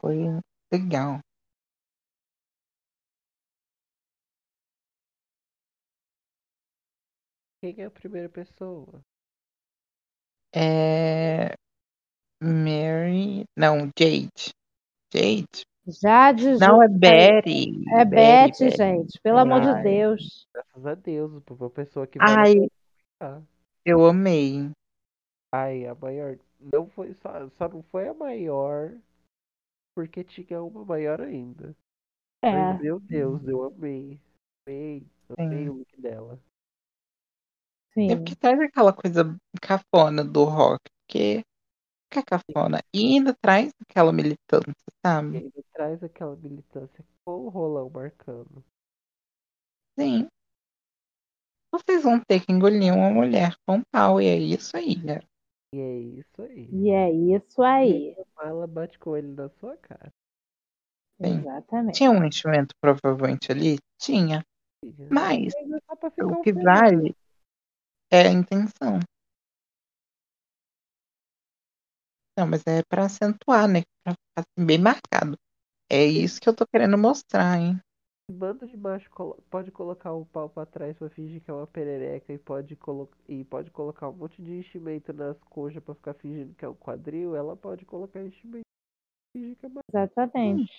[0.00, 0.16] Foi
[0.72, 1.20] legal.
[7.60, 9.02] Quem é a primeira pessoa?
[10.54, 11.54] É.
[12.42, 13.44] Mary.
[13.56, 14.52] Não, Jade.
[15.12, 15.62] Jade?
[15.86, 17.70] Jade Não, é Betty.
[17.94, 19.20] É Betty, Beth, gente.
[19.22, 19.82] Pelo amor de Ai.
[19.82, 20.46] Deus.
[20.52, 23.42] Graças a Deus, pra uma pessoa que a Ai, ficar.
[23.84, 24.70] eu amei.
[25.52, 26.38] Ai, a maior.
[26.60, 28.92] Não foi só, só não foi a maior
[29.94, 31.74] porque tinha uma maior ainda.
[32.42, 32.52] É.
[32.52, 34.20] Mas, meu Deus, eu amei.
[34.66, 35.68] Amei, amei Sim.
[35.70, 36.38] o look dela.
[37.98, 38.16] É Sim.
[38.16, 41.42] porque traz aquela coisa cafona do rock, porque
[42.12, 42.80] fica cafona.
[42.94, 45.38] E ainda traz aquela militância, E sabe?
[45.38, 48.64] ainda traz aquela militância com o rolão marcando.
[49.98, 50.28] Sim.
[51.72, 55.20] Vocês vão ter que engolir uma mulher com pau, e é isso aí, né?
[55.74, 56.68] E é isso aí.
[56.72, 58.16] E é isso aí.
[58.40, 60.10] ela bate com ele na sua cara.
[61.20, 61.40] Sim.
[61.40, 61.96] Exatamente.
[61.96, 63.78] Tinha um enchimento provavelmente ali?
[63.98, 64.44] Tinha.
[65.10, 65.52] Mas
[66.16, 67.14] é o que vale
[68.10, 69.00] é a intenção.
[72.38, 73.82] Não, mas é pra acentuar, né?
[74.02, 75.36] Pra ficar assim, bem marcado.
[75.90, 77.80] É isso que eu tô querendo mostrar, hein?
[78.30, 81.66] Bando de macho colo- pode colocar o pau pra trás pra fingir que é uma
[81.66, 86.14] perereca e pode, colo e pode colocar um monte de enchimento nas coxas pra ficar
[86.14, 88.66] fingindo que é um quadril, ela pode colocar enchimento
[89.34, 89.82] e fingir que é uma...
[89.92, 90.72] Exatamente.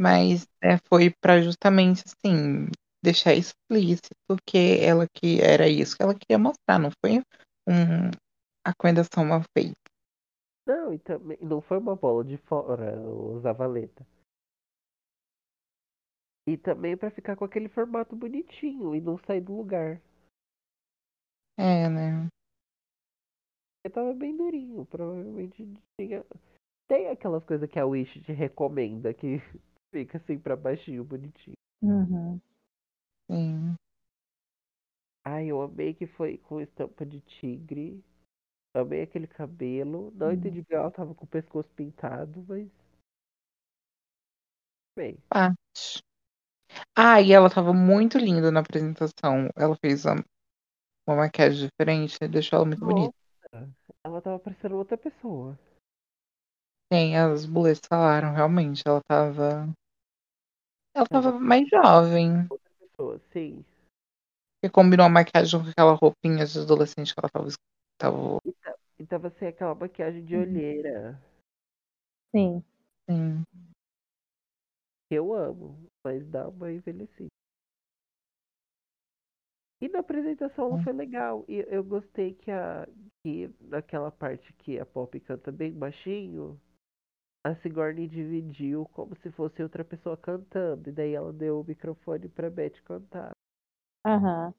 [0.00, 2.68] Mas é, foi pra justamente assim
[3.02, 4.14] deixar explícito
[4.46, 7.18] que ela que era isso que ela queria mostrar, não foi
[7.66, 8.10] um
[8.64, 9.74] a coendação mal feita.
[10.66, 14.06] Não, e também não foi uma bola de fora, o Zavaleta.
[16.46, 20.00] E também pra ficar com aquele formato bonitinho e não sair do lugar.
[21.56, 22.28] É, né?
[23.84, 25.68] Eu tava bem durinho, provavelmente
[26.00, 26.24] tinha.
[26.88, 29.38] Tem aquelas coisas que a Wish te recomenda que
[29.92, 31.56] fica assim pra baixinho, bonitinho.
[31.82, 32.40] Uhum.
[33.32, 33.76] Sim.
[35.24, 38.04] Ai, eu amei que foi com estampa de tigre.
[38.74, 40.12] Amei aquele cabelo.
[40.14, 40.32] Não Uhum.
[40.34, 42.68] entendi que ela tava com o pescoço pintado, mas.
[44.94, 46.02] Bem, Parte.
[46.94, 49.48] Ah, e ela tava muito linda na apresentação.
[49.56, 50.22] Ela fez uma,
[51.08, 53.14] uma maquiagem diferente, deixou ela muito bonita.
[54.04, 55.58] ela tava parecendo outra pessoa.
[56.92, 59.72] Sim, as bullets falaram, realmente, ela tava.
[60.94, 62.46] Ela tava mais jovem.
[62.92, 63.64] Pessoa, sim.
[64.62, 67.48] Que combinou a maquiagem com aquela roupinha de adolescente que ela tava.
[67.98, 70.42] tava E, ta- e tava sem aquela maquiagem de Uhum.
[70.42, 71.22] olheira.
[72.34, 72.62] Sim.
[75.08, 77.28] Que eu amo, mas dá uma envelhecida.
[79.80, 80.82] E na apresentação ela Hum.
[80.84, 81.44] foi legal.
[81.48, 82.86] E eu gostei que a.
[83.22, 86.58] que naquela parte que a Pop canta bem baixinho,
[87.44, 90.88] a Sigourney dividiu como se fosse outra pessoa cantando.
[90.88, 93.30] E daí ela deu o microfone pra Beth cantar.
[94.06, 94.54] Aham.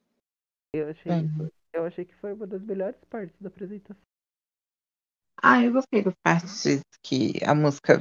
[0.73, 1.51] Eu achei isso.
[1.73, 4.01] Eu achei que foi uma das melhores partes da apresentação.
[5.41, 7.99] Ah, eu gostei das partes que a música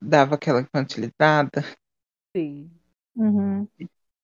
[0.00, 1.62] dava aquela infantilizada.
[2.36, 2.70] Sim.
[3.16, 3.66] Uhum.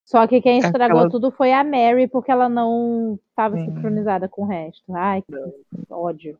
[0.04, 4.42] Só que quem estragou Aquela- tudo foi a Mary, porque ela não estava sincronizada com
[4.42, 4.94] o resto.
[4.94, 5.52] Ai, que Não.
[5.90, 6.38] ódio.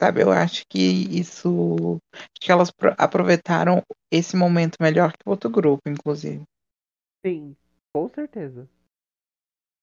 [0.00, 1.98] Sabe, eu acho que isso.
[2.12, 6.42] Acho que elas pro- aproveitaram esse momento melhor que o outro grupo, inclusive.
[7.24, 7.56] Sim,
[7.94, 8.68] com certeza.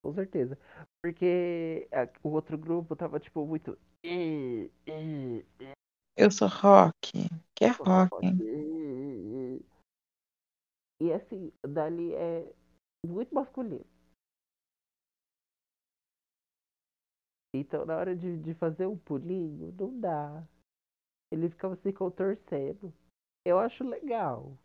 [0.03, 0.57] Com certeza.
[1.01, 3.77] Porque a- o outro grupo tava, tipo, muito.
[4.03, 5.73] "Eh, eh, eh,
[6.17, 7.11] Eu sou rock.
[7.55, 8.25] Que é rock.
[8.25, 9.59] eh".
[10.99, 12.51] E assim, dali é
[13.07, 13.85] muito masculino.
[17.53, 20.43] Então, na hora de, de fazer um pulinho, não dá.
[21.31, 22.93] Ele ficava se contorcendo.
[23.45, 24.57] Eu acho legal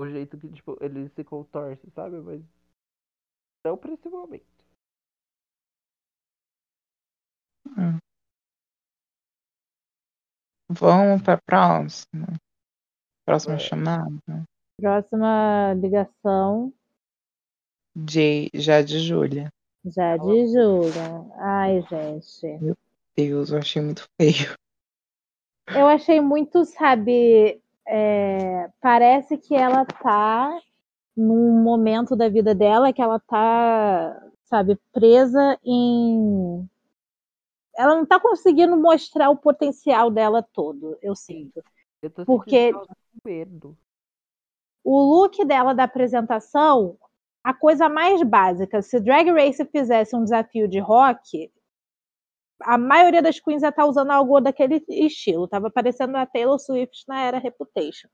[0.00, 2.16] o jeito que, tipo, ele se contorce, sabe?
[2.20, 2.42] Mas
[3.64, 4.46] não pra esse momento.
[7.76, 7.98] Hum.
[10.70, 12.26] Vamos pra próxima.
[13.24, 13.58] Próxima É.
[13.58, 14.44] chamada.
[14.80, 16.72] Próxima ligação,
[17.96, 19.48] De, já de Júlia.
[19.86, 21.24] Já de Júlia.
[21.36, 22.76] Ai, gente.
[23.16, 24.56] Deus, eu achei muito feio.
[25.74, 30.56] Eu achei muito, sabe, é, parece que ela tá
[31.16, 36.68] num momento da vida dela que ela tá, sabe, presa em.
[37.76, 41.62] Ela não tá conseguindo mostrar o potencial dela todo, eu sinto.
[42.00, 43.76] Eu tô Porque- sentindo que ela tá medo.
[44.84, 46.96] O look dela da apresentação,
[47.46, 51.48] a coisa mais básica, se Drag Race fizesse um desafio de rock,
[52.60, 55.46] a maioria das queens ia estar usando algo daquele estilo.
[55.46, 58.08] Tava parecendo a Taylor Swift na era Reputation.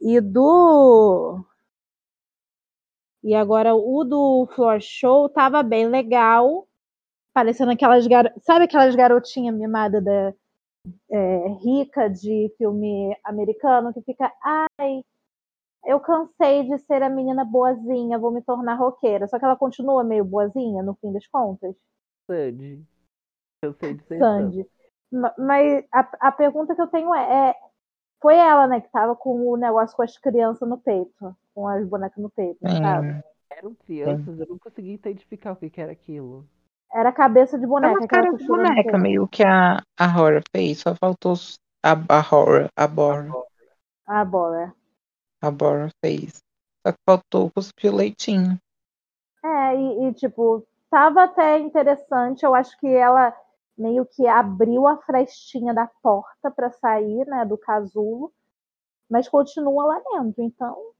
[0.00, 1.40] E do.
[3.22, 6.66] E agora o do Floor Show tava bem legal.
[7.32, 8.42] Parecendo aquelas garotas.
[8.42, 10.34] Sabe aquelas garotinhas mimadas da,
[11.12, 14.32] é, rica de filme americano que fica.
[14.42, 15.04] Ai,
[15.84, 19.26] eu cansei de ser a menina boazinha, vou me tornar roqueira.
[19.28, 21.74] Só que ela continua meio boazinha, no fim das contas.
[22.26, 22.86] Sandy.
[23.62, 24.66] Eu sei de ser Sandy.
[25.12, 27.54] Ma- Mas a, a pergunta que eu tenho é, é,
[28.22, 31.86] foi ela, né, que tava com o negócio com as crianças no peito, com as
[31.88, 33.08] bonecas no peito, tava?
[33.08, 33.22] Sim.
[33.50, 36.48] Eram crianças, eu não conseguia identificar o que, que era aquilo.
[36.92, 40.42] Era cabeça de É boneca, uma aquela cara de boneca, meio que a, a Horror
[40.54, 40.78] fez.
[40.80, 41.34] Só faltou
[41.82, 43.36] a, a Horror, a Bora.
[44.06, 44.74] Ah, bora.
[45.40, 46.42] A Bora fez.
[46.86, 48.60] Só que faltou cuspir o leitinho.
[49.44, 53.34] É, e, e, tipo, tava até interessante, eu acho que ela
[53.76, 58.32] meio que abriu a frestinha da porta para sair, né, do casulo,
[59.08, 60.92] mas continua lá dentro, então...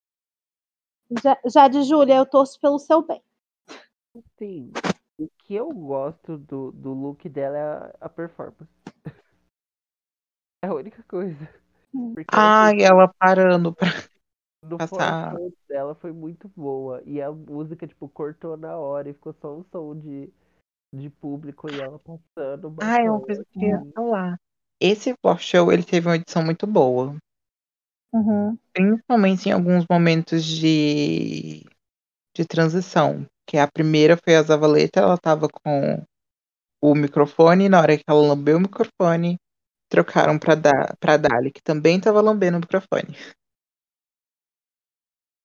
[1.23, 3.23] Já, já de Júlia, eu torço pelo seu bem.
[4.39, 4.71] Sim.
[5.19, 8.69] O que eu gosto do, do look dela é a, a performance.
[10.61, 11.49] É a única coisa.
[11.93, 13.87] Porque Ai, assim, ela parando pra.
[14.69, 15.35] No passar-
[15.69, 17.03] dela foi muito boa.
[17.05, 20.31] E a música, tipo, cortou na hora e ficou só um som de,
[20.95, 22.75] de público e ela passando.
[22.81, 23.27] Ai, é uma bastante.
[23.27, 24.41] coisa que eu ia falar.
[24.81, 27.17] Esse floor show, ele teve uma edição muito boa.
[28.13, 28.57] Uhum.
[28.73, 31.65] Principalmente em alguns momentos de,
[32.37, 33.27] de transição.
[33.47, 36.05] Que a primeira foi a Zavaleta, ela tava com
[36.83, 39.37] o microfone, e na hora que ela lambeu o microfone,
[39.91, 43.17] trocaram pra, da, pra Dali, que também tava lambendo o microfone.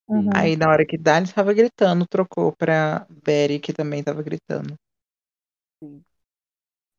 [0.08, 0.30] Uhum.
[0.36, 4.76] Aí na hora que Dali estava gritando, trocou pra Betty, que também estava gritando.
[5.82, 6.04] Sim.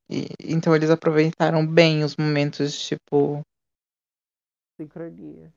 [0.09, 3.43] E, então eles aproveitaram bem os momentos, tipo,
[4.77, 5.53] Sincronia.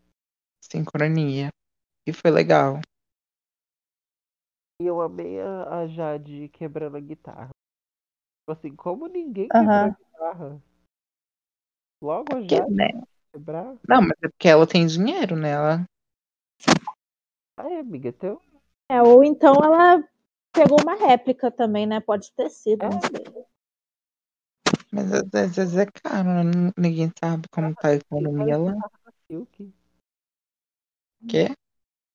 [0.62, 1.50] sincronia.
[2.08, 2.80] E foi legal.
[4.80, 7.50] E eu amei a, a Jade quebrando a guitarra.
[7.50, 10.64] Tipo assim, como ninguém quebrou a guitarra?
[12.02, 12.88] Logo a Porque, Jade né?
[13.34, 13.76] quebrar?
[13.89, 15.50] Não, mas é porque ela tem dinheiro, né?
[15.50, 15.86] Ela...
[17.58, 18.41] Ai, amiga, teu.
[18.89, 20.03] É, ou então ela
[20.53, 21.99] pegou uma réplica também, né?
[21.99, 22.89] Pode ter sido, É.
[22.89, 23.45] não sei.
[24.91, 26.72] Mas às vezes é caro, né?
[26.78, 28.72] Ninguém sabe como tá a economia Era a lá.
[28.74, 29.74] guitarra da Silk.
[31.28, 31.47] Quê?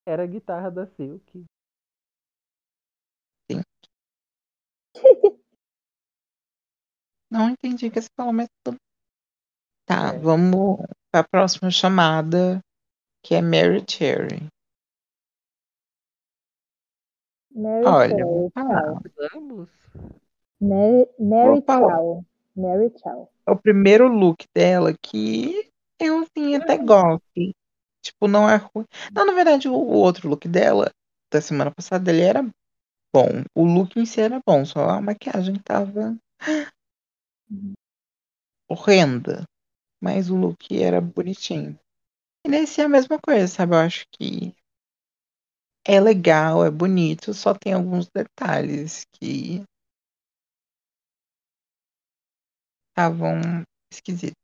[0.07, 1.45] Era a guitarra da Silk.
[7.31, 8.77] Não entendi o que você falou, mas tudo.
[9.87, 10.19] Tá, É.
[10.19, 10.79] vamos
[11.11, 12.61] pra próxima chamada,
[13.25, 14.49] que é Mary Cherry.
[17.55, 19.01] Mary Olha, Chow, vou falar.
[19.33, 19.69] Vamos?
[20.61, 21.63] Mary, Mary.
[21.67, 22.25] Chow.
[22.57, 23.29] Mary Chow.
[23.47, 27.23] É o primeiro look dela que eu assim até gosto.
[28.03, 28.87] Tipo, não é ruim.
[29.15, 30.91] Não, na verdade, o, o outro look dela,
[31.33, 32.43] da semana passada, ele era
[33.15, 33.45] bom.
[33.55, 36.17] O look em si era bom, só a maquiagem tava
[37.51, 37.75] Uhum.
[38.69, 39.45] horrenda.
[40.03, 41.79] Mas o look era bonitinho.
[42.47, 43.75] E nesse é a mesma coisa, sabe?
[43.75, 44.55] Eu acho que
[45.87, 49.63] é legal, é bonito, só tem alguns detalhes que
[52.91, 54.43] estavam esquisitos.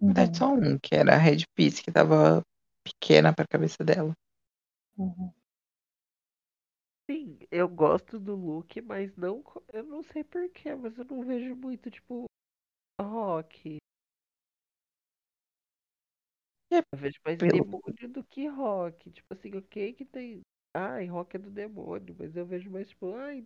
[0.00, 0.08] Uhum.
[0.08, 2.42] verdade, só um, que era a Red Piece, que tava
[2.84, 4.12] pequena pra cabeça dela.
[4.96, 5.32] Uhum.
[7.08, 9.42] Sim, eu gosto do look, mas não.
[9.72, 12.24] Eu não sei porquê, mas eu não vejo muito, tipo,
[13.00, 13.78] rock.
[16.72, 19.10] É, Eu vejo mais pelo- demônio do que rock.
[19.10, 20.40] Tipo assim, ok que tem.
[20.74, 23.44] Ai, rock é do demônio, mas eu vejo mais, tipo, ai,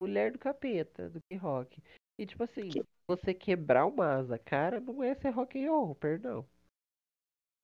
[0.00, 1.82] mulher do capeta do que rock.
[2.18, 5.94] E tipo assim, Que- você quebrar uma asa, cara, não é ser rock and roll,
[5.94, 6.46] perdão.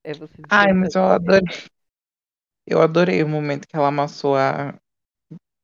[0.05, 1.57] É você Ai, mas eu despertar- adorei.
[2.67, 4.79] Eu adorei o momento que ela amassou a,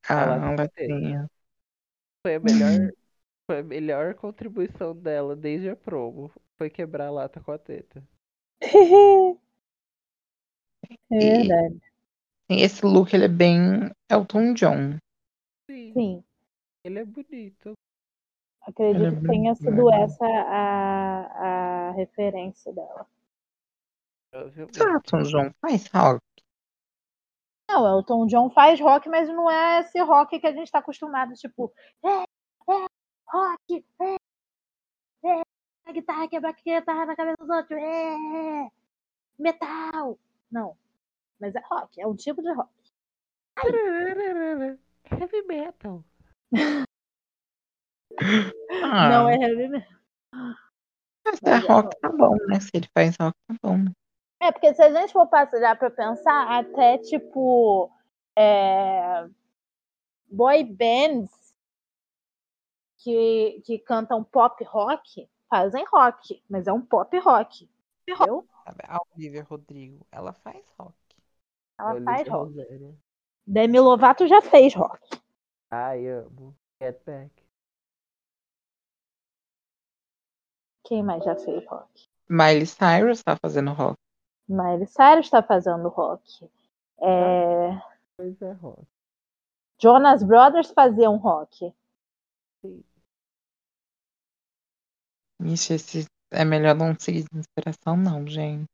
[0.09, 1.27] a latinha.
[2.25, 2.93] Foi a melhor,
[3.51, 6.31] foi a melhor contribuição dela desde a promo.
[6.59, 8.03] Foi quebrar a lata com a teta.
[11.11, 11.81] É E- verdade.
[12.49, 14.99] Esse look, ele é bem Elton John.
[15.69, 16.25] Sim, Sim.
[16.85, 17.73] ele é bonito.
[18.63, 23.07] Acredito Ele é que tenha sido essa a, a referência dela.
[24.31, 24.79] Provavelmente.
[24.79, 26.21] Esse Elton John faz rock.
[27.69, 30.79] Não, o Elton John faz rock, mas não é esse rock que a gente tá
[30.79, 31.73] acostumado, tipo,
[32.05, 32.09] é,
[32.73, 32.87] é,
[33.29, 34.17] rock, é,
[35.29, 35.43] é,
[35.87, 38.69] a guitarra quebra a guitarra na cabeça dos outros, é,
[39.39, 40.19] metal.
[40.51, 40.77] Não,
[41.41, 42.71] mas é rock, é um tipo de rock.
[45.11, 46.05] Heavy metal.
[48.83, 49.97] Ah, Não é heavy metal.
[51.25, 52.01] mas mas é é rock, rock.
[52.01, 52.61] tá bom, né?
[52.61, 53.85] Se ele faz rock, tá bom.
[54.41, 57.91] É, porque se a gente for passar pra pensar, até tipo,
[58.37, 59.27] é,
[60.31, 61.31] boy bands
[62.99, 67.69] que, que cantam pop rock fazem rock, mas é um pop rock.
[68.09, 68.47] Entendeu?
[68.89, 70.95] A Olivia Rodrigo, ela faz rock.
[71.79, 72.53] Ela Olivia faz rock.
[72.53, 72.99] Rosário.
[73.47, 75.21] Demi Lovato já fez rock.
[75.71, 76.57] Ai, amo.
[76.81, 77.31] Get back.
[80.85, 82.09] Quem mais já fez rock?
[82.29, 83.97] Miley Cyrus tá fazendo rock.
[84.49, 86.49] Miley Cyrus está fazendo rock.
[87.01, 87.81] É,
[88.17, 88.87] Pois é, rock.
[89.81, 91.73] Jonas Brothers faziam rock.
[95.41, 98.67] Ixi, esse é melhor não seguir de inspiração, não, gente.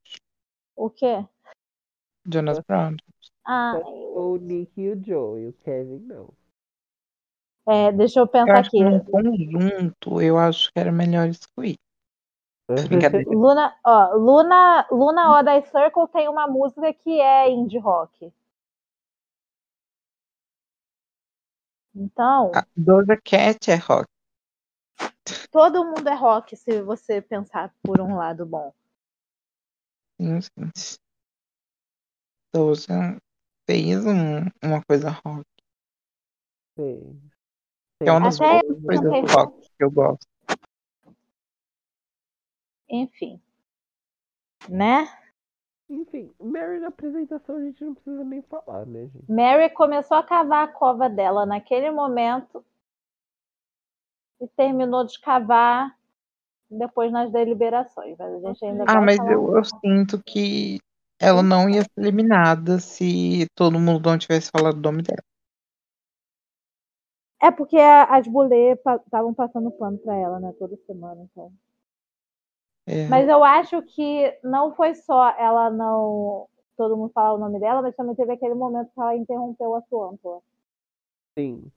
[0.77, 1.27] O quê?
[2.27, 3.03] Jonas Eu- Brothers.
[3.45, 6.29] Ah, O Nick e o Joe, e o Kevin não.
[7.67, 8.79] é, deixa eu Eu pensar acho aqui.
[8.79, 11.77] que conjunto, eu acho que era melhor excluir.
[12.69, 13.29] Brincadeira.
[13.29, 18.33] Luna, ó, Luna, Luna Oda Circle tem uma música que é indie rock.
[21.95, 24.07] Então, A Doja Cat é rock.
[25.51, 28.73] Todo mundo é rock se você pensar por um lado bom.
[30.21, 30.99] Sim, gente.
[32.55, 33.19] Doja
[33.67, 35.47] fez um- uma coisa rock.
[38.01, 40.27] É uma das poucas coisas cantei rock que eu gosto.
[42.89, 43.41] Enfim.
[44.69, 45.07] Né?
[45.89, 49.31] Enfim, Mary na apresentação a gente não precisa nem falar, né, gente?
[49.31, 52.65] Mary começou a cavar a cova dela naquele momento
[54.43, 55.97] e terminou de cavar
[56.69, 58.17] depois nas deliberações.
[58.19, 60.81] Mas a gente ainda Ah, mas eu, eu sinto que
[61.21, 65.23] ela não ia ser eliminada se todo mundo não tivesse falado o nome dela.
[67.41, 70.53] É porque as bulê estavam passando pano pra ela, né?
[70.59, 71.53] Toda semana, então.
[72.87, 73.09] É.
[73.09, 76.49] Mas eu acho que não foi só ela não.
[76.77, 79.83] Todo mundo falar o nome dela, mas também teve aquele momento que ela interrompeu a
[79.83, 80.41] Suântula.
[81.37, 81.71] Sim,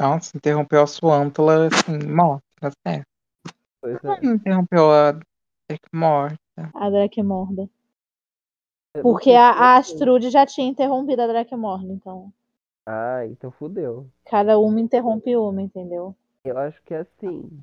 [0.00, 3.02] Nossa, interrompeu a Suântula, assim, morta, né?
[3.82, 4.20] pois é.
[4.22, 6.70] não interrompeu a Drake morta.
[6.74, 7.68] A Drake Morda.
[8.96, 9.76] Não Porque a.
[9.76, 12.32] Astrude já tinha interrompido a Drake Morda, então.
[12.86, 14.10] Ah, então fudeu.
[14.24, 16.16] Cada uma interrompe uma, entendeu?
[16.44, 17.62] Eu acho que é assim.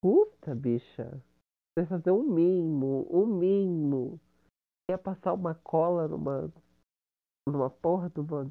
[0.00, 1.20] Puta, bicha.
[1.74, 4.20] Você fazer um mínimo, um mínimo.
[4.88, 6.50] Quer passar uma cola numa.
[7.46, 8.50] numa porra de uma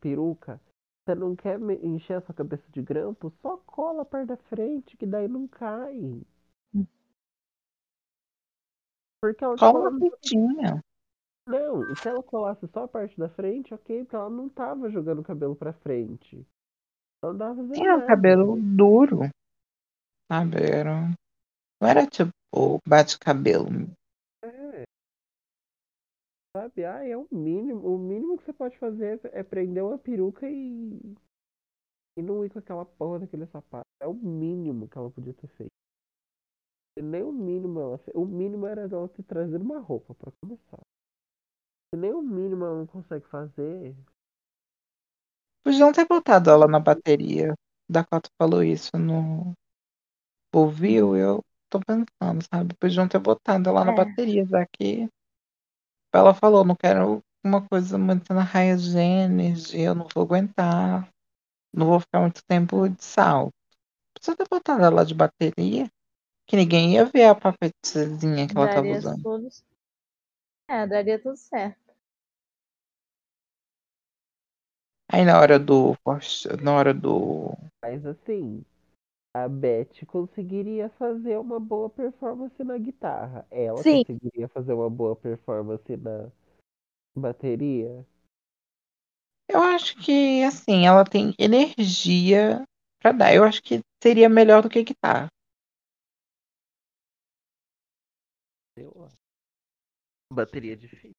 [0.00, 0.60] peruca.
[1.06, 3.32] Você não quer encher a sua cabeça de grampo?
[3.40, 6.20] Só cola perto da frente, que daí não cai.
[9.22, 10.84] Porque ela Cola cola uma fitinha.
[11.46, 15.20] Não, se ela colasse só a parte da frente, ok, porque ela não tava jogando
[15.20, 16.44] o cabelo pra frente.
[17.22, 19.20] Ela não tava fazendo o cabelo duro.
[20.26, 20.56] Sabe?
[20.56, 21.14] Era...
[21.80, 22.32] Não era tipo
[22.84, 23.68] bate-cabelo.
[26.56, 26.62] É.
[26.62, 26.84] Sabe?
[26.84, 27.86] Ah, é o mínimo.
[27.86, 31.16] O mínimo que você pode fazer é prender uma peruca e.
[32.18, 33.84] E não ir com aquela porra daquele sapato.
[34.00, 35.70] É o mínimo que ela podia ter feito.
[36.98, 38.16] E nem o mínimo ela fez.
[38.16, 40.80] O mínimo era ela ter trazido uma roupa pra começar.
[41.92, 43.94] Se nem o mínimo ela não consegue fazer.
[45.62, 47.54] Podiam ter botado ela na bateria.
[47.88, 49.52] Dakota falou isso no.
[50.54, 51.16] Ouviu?
[51.16, 52.74] Eu tô pensando, sabe?
[52.80, 53.96] Podiam ter botado ela na É.
[53.96, 55.08] bateria, já que
[56.16, 61.08] ela falou, não quero uma coisa muito na raia de energia, eu não vou aguentar.
[61.72, 63.52] Não vou ficar muito tempo de salto.
[64.14, 65.90] Precisa ter botado ela de bateria,
[66.46, 69.22] que ninguém ia ver a papetizinha que ela tava Daria usando.
[69.22, 69.48] tudo.
[70.68, 71.86] É, daria tudo certo.
[75.12, 75.96] Aí na hora do.
[76.62, 77.56] Na hora do.
[77.82, 78.64] Mas assim,
[79.44, 83.46] a Beth conseguiria fazer uma boa performance na guitarra.
[83.50, 84.02] Ela Sim.
[84.02, 86.30] conseguiria fazer uma boa performance na
[87.14, 88.06] bateria.
[89.48, 92.64] Eu acho que, assim, ela tem energia
[92.98, 93.34] pra dar.
[93.34, 95.28] Eu acho que seria melhor do que guitarra.
[98.76, 99.16] Eu acho.
[100.32, 101.12] Bateria é difícil.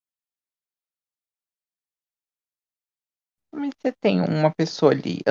[3.53, 5.21] Mas você tem uma pessoa ali,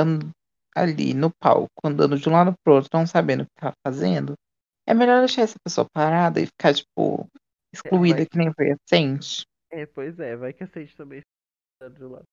[0.76, 4.34] ali no palco, andando de um lado pro outro, não sabendo o que tá fazendo.
[4.86, 7.26] É melhor deixar essa pessoa parada e ficar, tipo,
[7.72, 9.46] excluída vai- que nem foi recente.
[9.70, 11.22] É, pois é, vai que a Sage também
[11.74, 12.24] está de lado.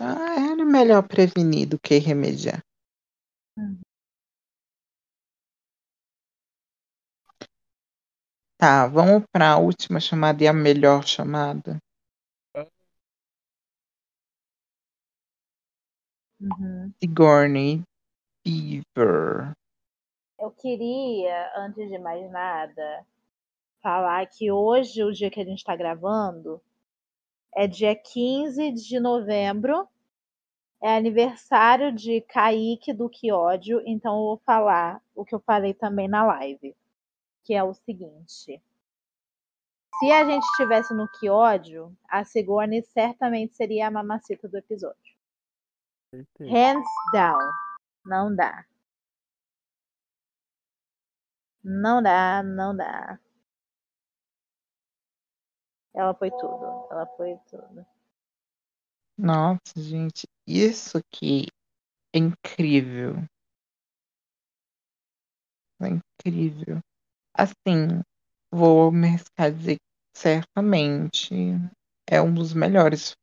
[0.00, 2.60] Ah, era melhor prevenir do que remediar.
[3.56, 3.83] Uhum.
[8.56, 11.78] Tá, vamos pra última chamada e a melhor chamada.
[16.40, 16.92] Uhum.
[17.02, 17.82] Sigourney
[18.44, 19.52] Beaver.
[20.38, 23.06] Eu queria, antes de mais nada,
[23.82, 26.60] falar que hoje, o dia que a gente está gravando,
[27.54, 29.88] é dia 15 de novembro,
[30.82, 35.72] é aniversário de Kaique do Que Ódio, então eu vou falar o que eu falei
[35.72, 36.76] também na live,
[37.44, 38.62] que é o seguinte.
[39.98, 45.16] Se a gente estivesse no Que Ódio, a Sigourney certamente seria a mamacita do episódio.
[46.10, 46.50] Certeza.
[46.50, 47.38] Hands down.
[48.04, 48.66] Não dá.
[51.62, 53.18] Não dá, não dá.
[55.94, 56.88] Ela foi tudo.
[56.90, 57.86] Ela foi tudo.
[59.16, 61.46] Nossa, gente, isso aqui
[62.12, 63.14] é incrível.
[65.80, 66.80] É incrível.
[67.34, 68.00] Assim,
[68.50, 71.34] vou me arriscar a dizer que certamente
[72.08, 73.16] é um dos melhores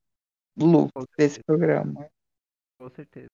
[0.57, 2.09] looks desse programa.
[2.77, 3.29] Com certeza.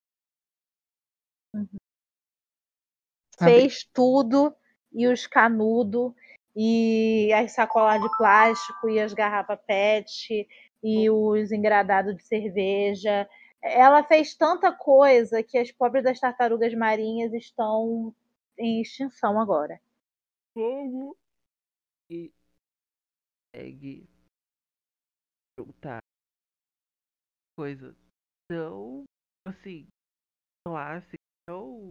[3.40, 3.52] Sabe?
[3.52, 4.56] Fez tudo
[4.92, 6.14] e os canudos
[6.56, 10.48] e as sacolas de plástico e as garrafas PET
[10.84, 13.28] e os engradados de cerveja.
[13.62, 18.14] Ela fez tanta coisa que as pobres das tartarugas marinhas estão
[18.58, 19.80] em extinção agora.
[20.58, 21.16] Como
[22.10, 22.34] e
[23.54, 24.10] consegue
[25.56, 26.00] juntar
[27.56, 27.96] coisa
[28.50, 29.04] tão
[29.48, 29.88] assim
[30.66, 31.90] clássica, tão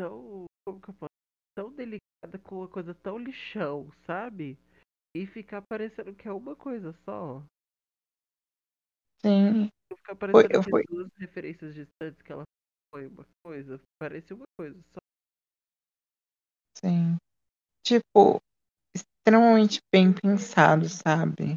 [0.00, 1.12] tão como que eu posso
[1.54, 4.58] tão delicada com uma coisa tão lixão, sabe?
[5.14, 7.44] E ficar parecendo que é uma coisa só.
[9.20, 9.68] Sim.
[9.94, 10.84] Ficar parecendo que foi.
[10.88, 12.44] duas referências distantes que ela
[12.90, 13.78] foi uma coisa.
[14.00, 14.82] Parecia uma coisa.
[14.94, 15.03] Só
[16.76, 17.16] Sim.
[17.84, 18.40] Tipo,
[18.94, 21.56] extremamente bem pensado, sabe?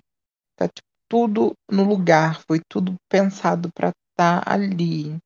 [0.58, 5.20] Tá tipo, tudo no lugar, foi tudo pensado pra estar ali.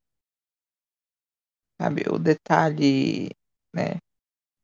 [1.80, 2.02] Sabe?
[2.10, 3.30] O detalhe,
[3.74, 3.96] né?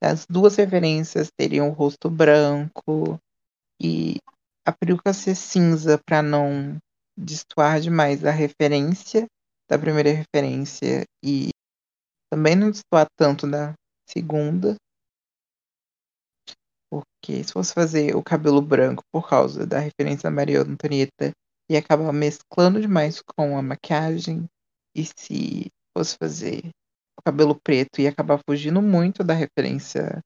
[0.03, 3.19] As duas referências teriam o rosto branco
[3.83, 4.17] e
[4.67, 6.79] a peruca ser cinza pra não
[7.19, 9.27] destoar demais a referência
[9.71, 11.51] da primeira referência e
[12.33, 13.75] também não destoar tanto da
[14.09, 14.77] segunda.
[16.91, 21.33] Porque se fosse fazer o cabelo branco por causa da referência da Maria Antonieta,
[21.71, 24.49] ia acabar mesclando demais com a maquiagem.
[24.97, 26.71] E se fosse fazer
[27.19, 30.21] o cabelo preto, ia acabar fugindo muito da referência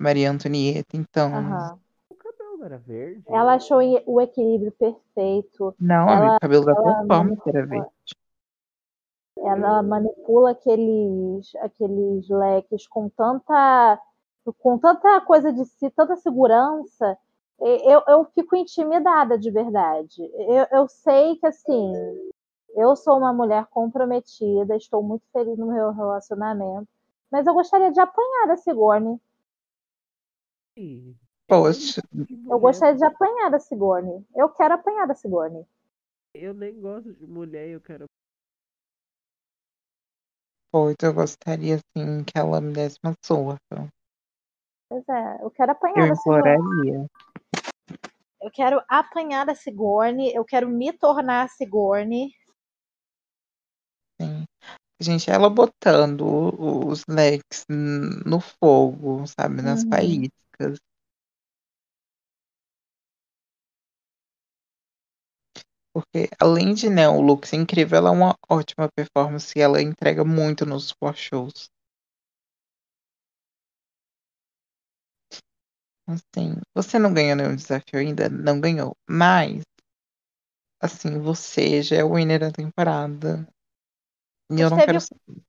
[0.00, 0.94] Maria Antonieta.
[0.96, 1.78] Então, Aham.
[2.10, 3.22] o cabelo era verde.
[3.28, 5.74] Ela achou o equilíbrio perfeito.
[5.80, 7.88] não, Ela- o cabelo da performance era verde.
[9.38, 13.98] Ela manipula aqueles, aqueles leques com tanta,
[14.58, 17.18] com tanta coisa de si, tanta segurança.
[17.60, 20.22] E- Eu, eu fico intimidada de verdade.
[20.34, 21.92] Eu, eu sei que assim,
[22.76, 26.88] eu sou uma mulher comprometida, estou muito feliz no meu relacionamento,
[27.30, 29.18] mas eu gostaria de apanhar a Sigourney.
[30.76, 31.16] Sim.
[31.48, 32.00] Poxa,
[32.48, 34.24] Eu gostaria de apanhar da Sigourney.
[34.34, 35.66] Eu quero apanhar da Sigourney.
[36.34, 38.06] Eu nem gosto de mulher, eu quero.
[40.70, 43.56] pois eu gostaria, assim, que ela me desse uma surra.
[44.92, 46.90] Pois é, eu quero Eu apanhar da Sigourney.
[46.90, 47.06] imploraria.
[48.42, 52.28] Eu quero apanhar a Sigourney, eu quero me tornar a Sigourney.
[54.20, 54.44] Sim.
[55.00, 56.20] Gente, ela botando
[56.86, 57.06] os
[57.70, 59.62] n- no fogo, sabe?
[59.62, 59.88] Nas Uhum.
[59.88, 60.78] faíscas.
[65.94, 69.80] Porque, além de né, o look ser incrível, ela é uma ótima performance e ela
[69.80, 71.70] entrega muito nos shows.
[76.06, 78.28] Assim, você não ganhou nenhum desafio ainda?
[78.28, 78.96] Não ganhou.
[79.08, 79.62] Mas,
[80.82, 83.48] assim, você já é o winner da temporada.
[84.50, 85.42] E eu não Esteve- quero saber.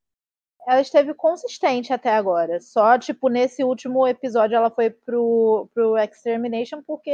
[0.67, 2.59] Ela esteve consistente até agora.
[2.59, 7.11] Só, tipo, nesse último episódio ela foi pro, pro Extermination porque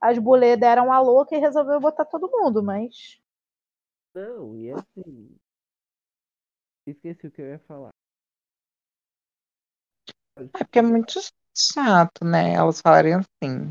[0.00, 3.20] as bulê deram a louca e resolveu botar todo mundo, mas.
[4.14, 5.38] Não, e assim.
[6.84, 7.92] Esqueci o que eu ia falar.
[10.36, 11.18] É porque é muito
[11.56, 12.54] chato, né?
[12.54, 13.68] Elas falarem assim.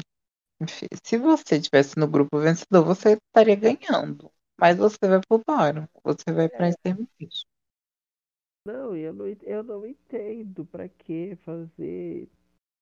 [0.70, 4.32] "Fi, Se você estivesse no grupo vencedor, você estaria ganhando.
[4.60, 5.88] Mas você vai pro bottom.
[6.04, 6.70] Você vai pra É.
[6.70, 7.48] extermination.
[8.66, 12.30] Não, e eu não, en- eu não entendo pra que fazer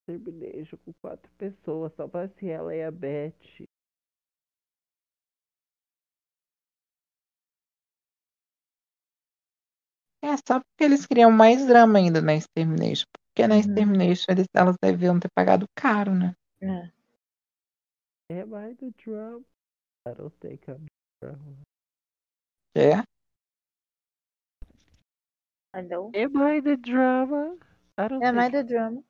[0.08, 3.34] Termination com quatro pessoas, só pra ser ela e a Beth.
[10.24, 13.06] É só porque eles criam mais drama ainda na extermination.
[13.34, 13.62] Porque na Uhum.
[13.62, 16.36] extermination eles, elas deviam ter pagado caro, né?
[16.62, 16.92] É.
[18.32, 19.44] Am I the drama?
[20.08, 20.86] I don't think I'm
[21.20, 21.58] the drama.
[22.76, 23.04] É?
[25.74, 26.12] Entendeu?
[26.14, 27.58] Am I the drama?
[27.98, 29.04] I don't É think mais the drama.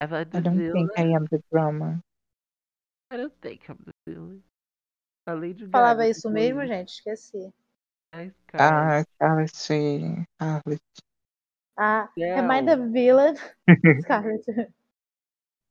[0.00, 0.86] Am I I the don't villain?
[0.86, 2.00] think I am the drama.
[3.10, 4.42] I don't think I'm the villain.
[5.26, 6.90] A Lady Falava Gaga isso mesmo, gente?
[6.90, 7.50] Esqueci.
[8.12, 8.38] A Scarlett.
[8.60, 9.54] Ah, Scarlett
[11.76, 13.36] Ah, am I the villain?
[14.02, 14.44] Scarlett.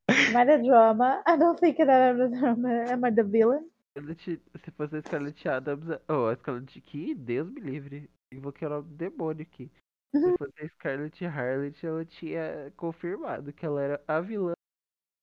[0.10, 1.24] am I the drama?
[1.26, 2.70] I don't think that I'm the drama.
[2.92, 3.70] Am I the villain?
[3.98, 5.98] Scarlett- Se fosse a Scarlett Adams.
[6.10, 8.10] Oh, a Scarlett que Deus me livre.
[8.34, 9.72] Invoquei o nome do demônio aqui.
[10.16, 14.54] Se fosse a Scarlett Harlot, ela tinha confirmado que ela era a vilã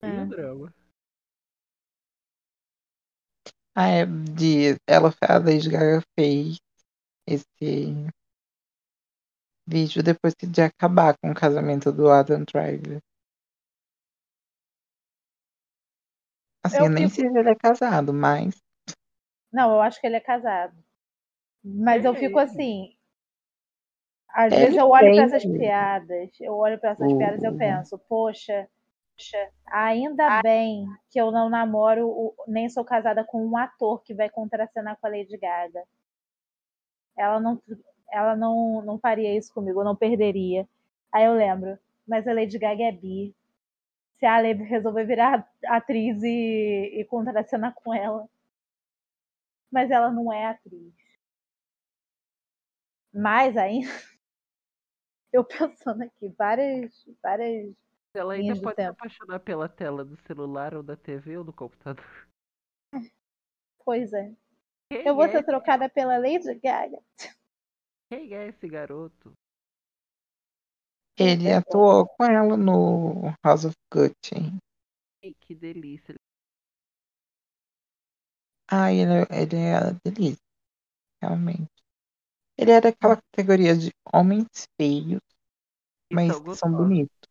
[0.02, 0.22] e É.
[0.22, 0.74] o drama.
[3.74, 4.76] Ah, é de.
[4.88, 6.58] Ela, a Lady Gaga fez
[7.26, 7.94] esse
[9.70, 13.00] vídeo depois de acabar com o casamento do Adam Driver.
[16.64, 18.54] Assim, Eu eu nem fico- sei se ele é casado, mas.
[19.52, 20.76] Não, eu acho que ele é casado.
[21.64, 22.96] Mas eu É fico assim.
[24.28, 27.46] Às Ele vezes eu olho para essas piadas, eu olho para essas O- piadas e
[27.46, 28.68] eu penso, poxa,
[29.16, 34.30] poxa, ainda bem que eu não namoro, nem sou casada com um ator que vai
[34.30, 35.82] contracenar com a Lady Gaga.
[37.16, 37.60] Ela não,
[38.12, 40.68] ela não, não faria isso comigo, eu não perderia.
[41.12, 43.34] Aí eu lembro, mas a Lady Gaga é bi.
[44.18, 48.28] Se a Lady resolver virar atriz e, e contracenar com ela.
[49.70, 50.92] Mas ela não é atriz.
[53.12, 53.88] Mais ainda,
[55.32, 56.92] eu pensando aqui, várias,
[57.22, 57.74] várias
[58.14, 62.28] Ela ainda pode se apaixonar pela tela do celular ou da TV ou do computador.
[63.78, 64.32] coisas.
[64.92, 65.30] Quem Eu vou é?
[65.30, 66.98] ser trocada pela Lady Gaga.
[68.10, 69.32] Quem é esse garoto?
[71.16, 74.58] Ele atuou com ela no House of Gucci.
[75.40, 76.14] Que delícia.
[78.68, 80.40] Ah, ele, ele é delícia,
[81.22, 81.70] realmente.
[82.58, 84.48] Ele é daquela categoria de homens
[84.80, 85.20] feios,
[86.12, 87.28] mas Então, que são bonitos.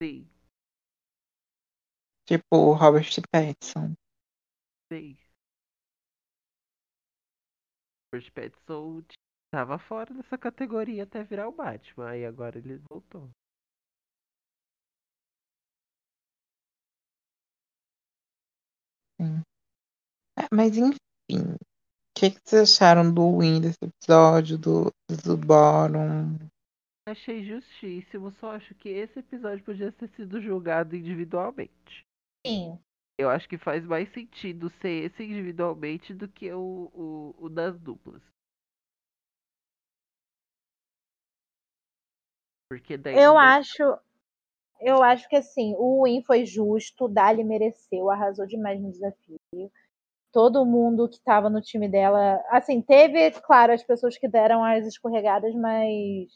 [0.00, 0.28] Sim,
[2.24, 3.94] Tipo o Robert Pattinson.
[4.90, 5.16] sim.
[8.12, 9.04] Robert Pattinson
[9.56, 12.10] tava fora dessa categoria até virar o Batman.
[12.10, 13.30] Aí agora ele voltou.
[19.18, 19.40] Sim.
[20.38, 21.58] É, mas enfim, o
[22.14, 24.92] que, que vocês acharam do Win desse episódio, do,
[25.24, 26.36] do Bottom?
[27.08, 32.04] Achei justíssimo, só acho que esse episódio podia ter sido julgado individualmente.
[32.46, 32.78] Sim.
[33.18, 37.80] Eu acho que faz mais sentido ser esse individualmente do que o, o, o das
[37.80, 38.20] duplas.
[42.68, 43.16] Porque daí.
[43.18, 43.82] Eu acho.
[44.80, 49.40] Eu acho que assim, o win foi justo, o Dali mereceu, arrasou demais no desafio.
[50.30, 54.86] Todo mundo que estava no time dela, assim, teve, claro, as pessoas que deram as
[54.86, 56.28] escorregadas, mas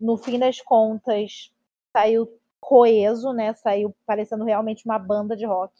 [0.00, 1.52] no fim das contas
[1.92, 3.52] saiu coeso, né?
[3.52, 5.74] Saiu parecendo realmente uma banda de rock.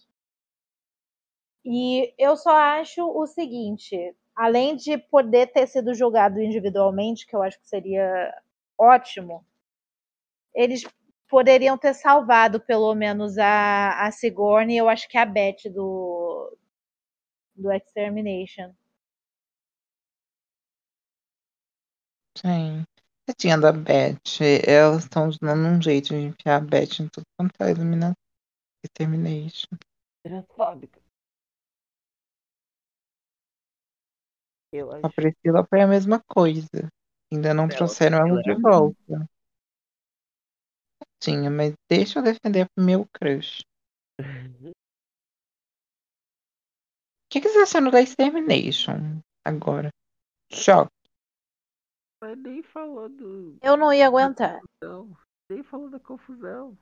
[1.65, 7.43] E eu só acho o seguinte, além de poder ter sido julgado individualmente, que eu
[7.43, 8.35] acho que seria
[8.77, 9.45] ótimo,
[10.55, 10.83] eles
[11.29, 16.57] poderiam ter salvado pelo menos a, a Sigourney e eu acho que a Beth do,
[17.55, 18.75] do Extermination.
[22.37, 22.85] Sim.
[23.39, 24.19] Tinha da Beth.
[24.67, 28.15] Elas estão dando um jeito de enfiar a Beth em tudo quanto é eliminação.
[28.95, 29.69] Termination.
[30.25, 31.01] Transfóbica.
[34.73, 35.15] Eu A acho.
[35.15, 36.89] Priscila foi a mesma coisa.
[37.33, 39.29] Ainda não Ela- trouxeram ela de era volta.
[41.21, 43.61] Tinha, mas deixa eu defender meu crush.
[44.19, 44.23] O
[47.31, 49.91] que, que você tá achando da Extermination agora?
[50.51, 50.91] Choque.
[52.23, 53.57] Mas nem falou do.
[53.63, 54.61] Eu não ia aguentar.
[54.83, 55.17] Não.
[55.51, 56.77] Nem falou da confusão.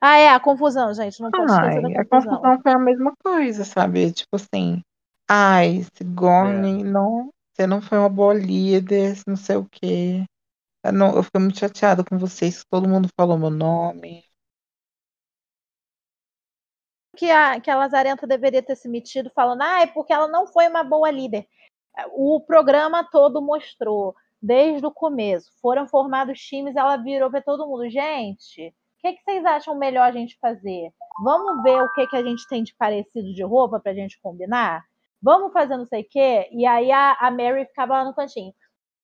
[0.00, 1.20] Ah, é, a confusão, gente.
[1.20, 2.36] Não esquecer Ai, da a confusão.
[2.40, 4.12] confusão foi a mesma coisa, sabe?
[4.12, 4.82] Tipo assim,
[5.30, 10.24] ai, Sigourney, não, você não foi uma boa líder, não sei o quê.
[10.84, 14.24] Eu, não, eu fiquei muito chateada com vocês, todo mundo falou meu nome.
[17.16, 20.46] que a, que a Lazarenta deveria ter se metido falando, ah, é porque ela não
[20.46, 21.46] foi uma boa líder.
[22.12, 27.88] O programa todo mostrou, desde o começo, foram formados times, ela virou para todo mundo,
[27.90, 30.92] gente, o que, que vocês acham melhor a gente fazer?
[31.22, 34.84] Vamos ver o que, que a gente tem de parecido de roupa pra gente combinar?
[35.20, 36.48] Vamos fazer não sei o quê?
[36.52, 38.54] E aí a, a Mary ficava lá no cantinho.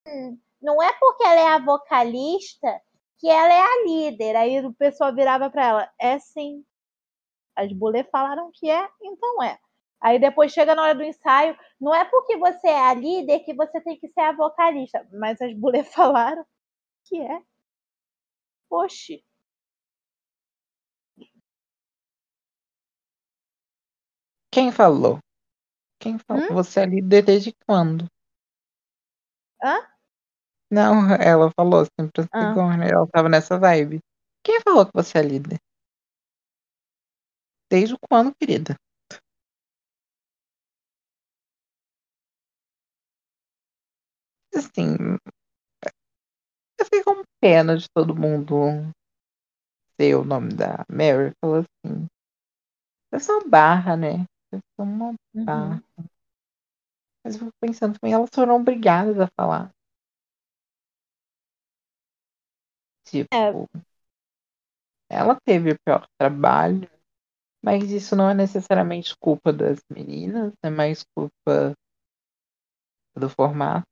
[0.06, 2.80] "Hum, não é porque ela é a vocalista
[3.18, 4.36] que ela é a líder.
[4.36, 6.64] Aí o pessoal virava para ela, é sim,
[7.56, 9.58] as bulê falaram que é, então é.
[10.00, 13.52] Aí depois chega na hora do ensaio, não é porque você é a líder que
[13.52, 16.46] você tem que ser a vocalista, mas as bulê falaram
[17.04, 17.42] que é.
[18.70, 19.24] Oxi.
[24.52, 25.18] Quem falou?
[25.98, 26.44] Quem falou?
[26.44, 26.54] Hum?
[26.54, 28.06] Você é líder desde quando?
[29.62, 29.97] Hã?
[30.70, 32.48] Não, ela falou assim pra Ah.
[32.48, 34.00] Sigourney, ela tava nessa vibe.
[34.44, 35.58] Quem falou que você é líder?
[37.70, 38.76] Desde quando, querida?
[44.54, 44.96] Assim,
[46.78, 48.54] eu fiquei com pena de todo mundo
[50.00, 51.32] ser o nome da Mary.
[51.40, 52.06] Falou assim,
[53.12, 54.24] eu sou uma barra, né?
[54.52, 55.44] Eu sou uma Uhum.
[55.44, 55.82] barra.
[57.24, 59.70] Mas eu fico pensando também, elas foram obrigadas a falar.
[63.10, 63.78] Tipo, É.
[65.10, 66.88] ela teve o pior trabalho,
[67.64, 71.74] mas isso não é necessariamente culpa das meninas, é mais culpa
[73.14, 73.86] do formato.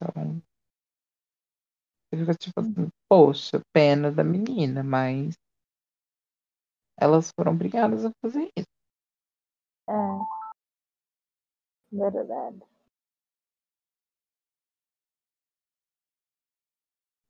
[0.00, 0.42] Então,
[2.12, 5.34] eu fico tipo assim, poxa, pena da menina, mas
[7.00, 8.66] elas foram obrigadas a fazer isso.
[9.88, 10.36] É.
[11.90, 12.62] Verdade.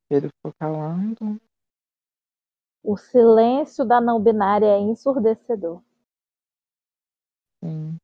[0.09, 1.41] Pedro ficou calando.
[2.83, 5.83] O silêncio da não binária é ensurdecedor.
[7.63, 7.99] Assim,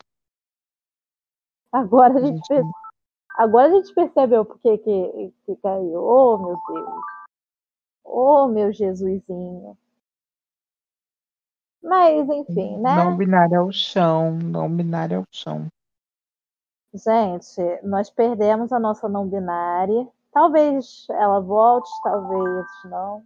[1.72, 2.72] Agora a gente, Gente,
[3.36, 6.02] Agora a gente percebeu por que, que, que caiu.
[6.02, 7.04] Oh, meu Deus.
[8.04, 9.76] Oh, meu Jesusinho.
[11.82, 12.94] Mas, enfim, né?
[12.94, 15.66] Não binário ao chão, não binário ao chão.
[16.94, 20.06] Gente, nós perdemos a nossa não binária.
[20.32, 23.24] Talvez ela volte, talvez não.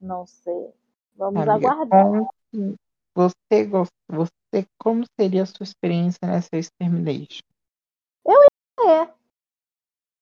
[0.00, 0.72] Não sei.
[1.16, 2.06] Vamos Amiga, aguardar.
[2.52, 2.74] que
[3.14, 3.66] você,
[4.08, 7.40] você, como seria a sua experiência nessa Extermination?
[8.26, 9.02] É.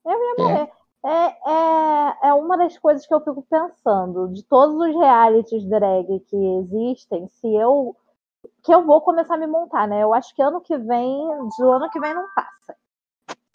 [0.04, 0.42] Eu ia É.
[0.42, 0.72] morrer.
[1.06, 4.28] É, é, é uma das coisas que eu fico pensando.
[4.28, 7.96] De todos os realities drag que existem, se eu.
[8.62, 10.02] Que eu vou começar a me montar, né?
[10.02, 11.26] Eu acho que ano que vem,
[11.58, 12.76] do ano que vem não passa.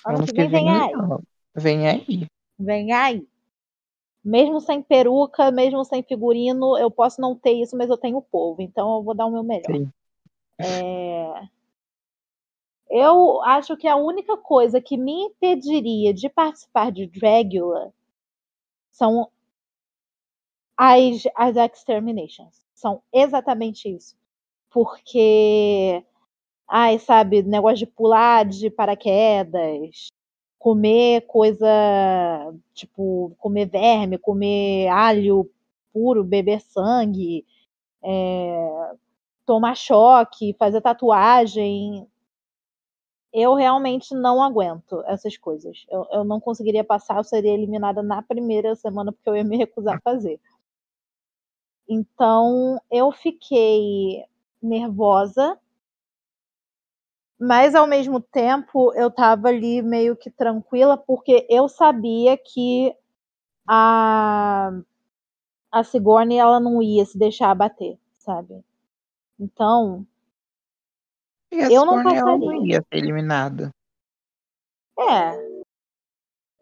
[0.06, 0.92] Ano, que vem vem aí.
[0.92, 1.22] não.
[1.56, 2.28] Vem aí.
[2.60, 3.26] Vem aí.
[4.24, 8.22] Mesmo sem peruca, mesmo sem figurino, eu posso não ter isso, mas eu tenho o
[8.22, 8.62] povo.
[8.62, 9.88] Então eu vou dar o meu melhor.
[10.60, 11.50] É,
[12.90, 17.94] Eu acho que a única coisa que me impediria de participar de Dragula
[18.92, 19.32] são
[20.76, 22.66] as, as exterminations.
[22.74, 24.18] São exatamente isso.
[24.70, 26.04] Porque,
[26.68, 30.10] ai, sabe, negócio de pular de paraquedas,
[30.60, 31.68] comer coisa,
[32.74, 35.50] tipo, comer verme, comer alho
[35.94, 37.46] puro, beber sangue,
[38.04, 38.94] é,
[39.46, 42.06] tomar choque, fazer tatuagem.
[43.34, 45.86] Eu realmente não aguento essas coisas.
[45.90, 49.58] Eu, eu não conseguiria passar, eu seria eliminada na primeira semana porque eu ia me
[49.58, 50.40] recusar a fazer.
[51.88, 54.26] Então eu fiquei
[54.62, 55.58] nervosa,
[57.40, 62.96] mas ao mesmo tempo eu tava ali meio que tranquila porque eu sabia que
[63.68, 64.72] a
[65.72, 68.64] a Sigourney ela não ia se deixar abater, sabe?
[69.40, 70.06] Então,
[71.52, 72.66] E a Eu não Sigourney, ela não passaria.
[72.66, 73.72] ia ser eliminada.
[74.98, 75.50] é.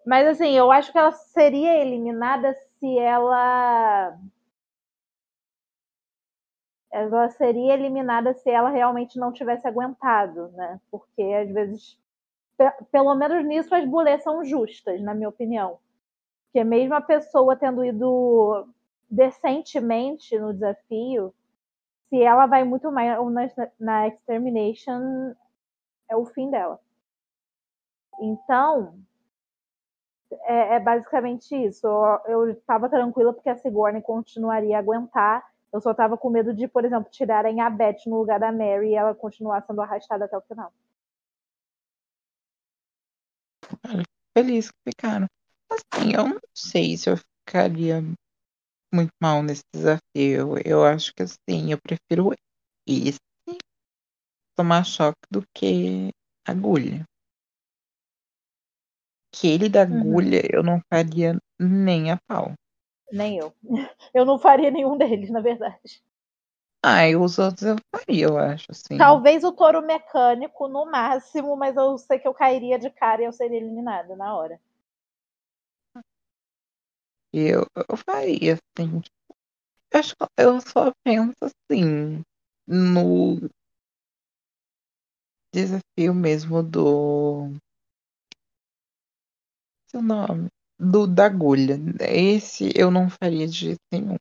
[0.05, 4.17] Mas assim, eu acho que ela seria eliminada se ela
[6.91, 10.80] ela seria eliminada se ela realmente não tivesse aguentado, né?
[10.91, 11.99] Porque às vezes,
[12.57, 15.80] pe- pelo menos nisso, as bullies são justas, na minha opinião.
[16.47, 18.68] Porque mesmo a pessoa tendo ido
[19.09, 21.34] decentemente no desafio,
[22.09, 23.18] se ela vai muito mais
[23.55, 25.34] na, na Extermination,
[26.09, 26.80] é o fim dela.
[28.19, 28.93] Então,
[30.43, 31.88] é, é basicamente isso.
[32.26, 35.43] Eu estava tranquila porque a Sigourney continuaria a aguentar.
[35.72, 38.89] Eu só estava com medo de, por exemplo, tirarem a Beth no lugar da Mary
[38.89, 40.72] e ela continuar sendo arrastada até o final.
[44.38, 45.27] Feliz que ficaram.
[45.69, 48.02] Assim, eu não sei se eu ficaria
[48.94, 50.57] muito mal nesse desafio.
[50.64, 52.34] Eu acho que assim, eu prefiro
[52.88, 53.19] esse
[54.56, 56.10] tomar choque do que
[56.48, 57.03] agulha.
[59.34, 59.99] Aquele da Uhum.
[59.99, 62.53] agulha eu não faria nem a pau.
[63.11, 63.53] Nem eu.
[64.13, 66.01] Eu não faria nenhum deles, na verdade.
[66.84, 68.97] Ah, e os outros eu faria, eu acho, assim.
[68.97, 73.25] Talvez o touro mecânico no máximo, mas eu sei que eu cairia de cara e
[73.25, 74.59] eu seria eliminada na hora.
[77.34, 79.01] Eu, eu faria, assim.
[79.91, 82.23] Eu acho eu só penso assim
[82.67, 83.49] no
[85.53, 87.53] desafio mesmo do.
[89.88, 90.49] Seu nome?
[90.79, 91.77] Do da agulha.
[92.01, 94.17] Esse eu não faria de jeito nenhum.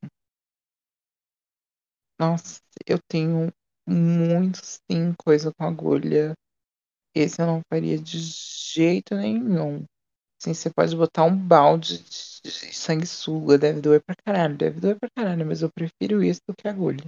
[2.19, 3.53] Nossa, eu tenho
[3.89, 6.35] muito sim coisa com agulha.
[7.15, 9.85] Esse eu não faria de jeito nenhum.
[10.41, 15.11] Assim, você pode botar um balde de sanguessuga, deve doer pra caralho, deve doer pra
[15.11, 17.07] caralho, mas eu prefiro isso do que agulha.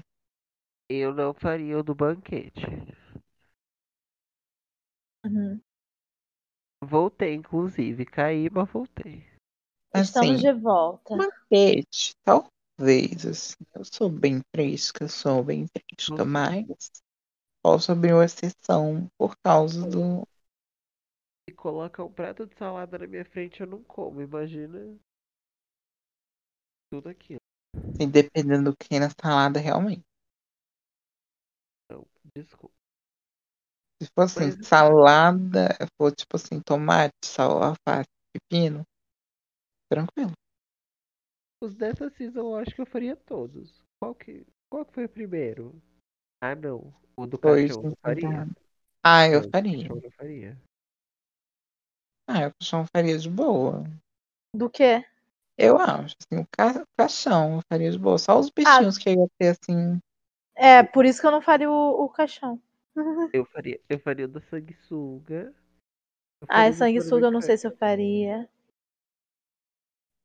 [0.90, 2.60] Eu não faria o do banquete.
[5.24, 5.62] Uhum.
[6.82, 8.04] Voltei, inclusive.
[8.04, 9.24] Caí, mas voltei.
[9.94, 11.14] Estamos Assim, de volta.
[11.16, 13.54] Banquete, talvez, assim.
[13.74, 16.28] Eu sou bem fresca, sou bem fresca, Uhum.
[16.28, 16.66] mas
[17.62, 20.24] posso abrir uma exceção por causa do.
[21.46, 24.22] Se coloca um prato de salada na minha frente, eu não como.
[24.22, 24.96] Imagina
[26.90, 27.40] tudo aquilo.
[27.94, 30.04] Assim, dependendo do que tem na salada, realmente.
[32.34, 32.72] Desculpa.
[34.02, 38.84] Se for assim, Mas- salada, for tipo assim, tomate, sal, alface, pepino,
[39.88, 40.32] tranquilo.
[41.60, 43.82] Os dessa season eu acho que eu faria todos.
[44.00, 45.80] Qual que, qual que foi o primeiro?
[46.40, 46.94] Ah, não.
[47.16, 48.46] O do Foi cachorro eu faria.
[49.04, 49.88] Ah, eu do faria.
[49.88, 50.56] eu faria.
[52.28, 52.52] Ah, eu
[52.94, 53.84] faria de boa.
[54.54, 55.04] Do quê?
[55.58, 58.18] Eu acho, assim, o ca- caixão eu faria de boa.
[58.18, 59.98] Só os bichinhos que eu ia ter, assim.
[60.54, 62.60] É, por isso que eu não faria o, o caixão.
[63.32, 65.54] Eu faria, eu faria o da sanguessuga.
[66.40, 68.48] Eu Ai, faria o do sanguessuga eu não sei se eu faria.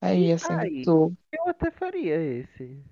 [0.04, 0.82] Aí, assim, Ai.
[0.84, 2.84] tu- Eu até faria esse.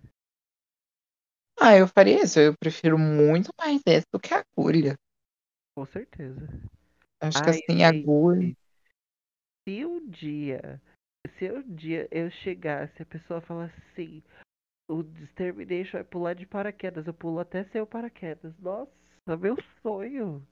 [1.59, 2.39] Ah, eu faria isso.
[2.39, 4.95] Eu prefiro muito mais esse do que a agulha.
[5.75, 6.47] Com certeza.
[7.21, 8.55] Acho que Ai, assim, agulha.
[9.67, 10.81] se um dia,
[11.37, 14.23] se um dia eu chegasse, a pessoa falasse assim,
[14.89, 18.57] o Extermination vai pular de paraquedas, eu pulo até sem o paraquedas.
[18.57, 18.91] Nossa,
[19.37, 20.45] meu sonho.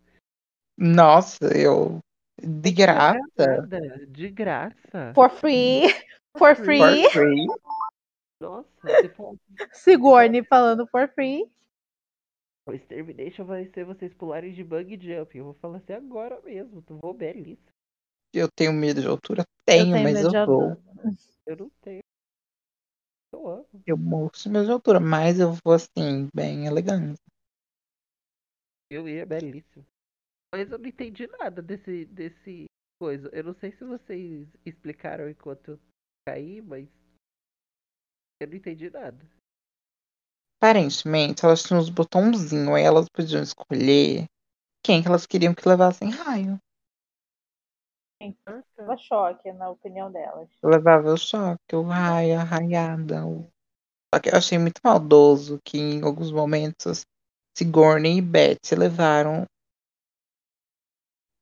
[0.77, 1.99] Nossa, eu.
[2.41, 3.67] De graça.
[4.07, 5.13] de graça.
[5.15, 5.83] For free.
[6.39, 7.09] For For free.
[7.11, 7.47] free.
[8.39, 8.69] Nossa,
[9.73, 11.51] Sigourney falando for free.
[12.65, 15.37] o Extermination vai ser vocês pularem de bug jump.
[15.37, 17.67] Eu vou falar assim agora mesmo, tu vou belíssimo.
[18.33, 19.41] Eu tenho medo de altura?
[19.41, 20.77] Eu Tenho, tenho mas eu vou.
[21.45, 21.99] Eu não tenho.
[23.33, 23.67] Eu amo.
[23.85, 27.19] Eu morro de medo de altura, mas eu vou assim, bem elegante.
[28.89, 29.85] Eu ia belíssimo.
[30.53, 32.65] Mas eu não entendi nada desse, desse
[32.97, 33.29] coisa.
[33.33, 35.79] Eu não sei se vocês explicaram enquanto eu
[36.25, 36.87] caí, mas
[38.39, 39.19] eu não entendi nada.
[40.61, 44.25] Aparentemente, elas tinham uns botãozinhos, aí elas podiam escolher
[44.83, 46.59] quem que elas queriam que levassem raio.
[48.21, 48.63] Ah, tá.
[48.75, 50.49] Tava choque, na opinião delas.
[50.63, 53.25] Levava o choque, o raio, a raiada.
[53.25, 53.49] O...
[54.13, 57.05] Só que eu achei muito maldoso que em alguns momentos
[57.57, 59.45] Sigourney e Betty levaram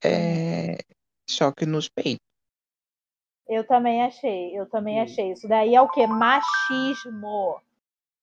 [0.03, 0.77] é,
[1.29, 2.26] choque nos peitos.
[3.47, 5.01] Eu também achei, eu também Sim.
[5.01, 5.31] achei.
[5.31, 6.05] Isso daí é o que?
[6.05, 7.61] Machismo.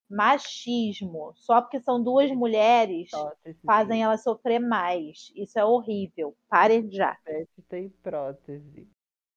[0.09, 1.33] Machismo.
[1.35, 4.03] Só porque são duas mulheres Prótese, fazem sim.
[4.03, 5.31] elas sofrer mais.
[5.35, 6.35] Isso é horrível.
[6.47, 7.15] Parem já.
[7.23, 8.87] Pet tem prótese.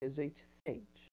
[0.02, 1.08] A gente sente.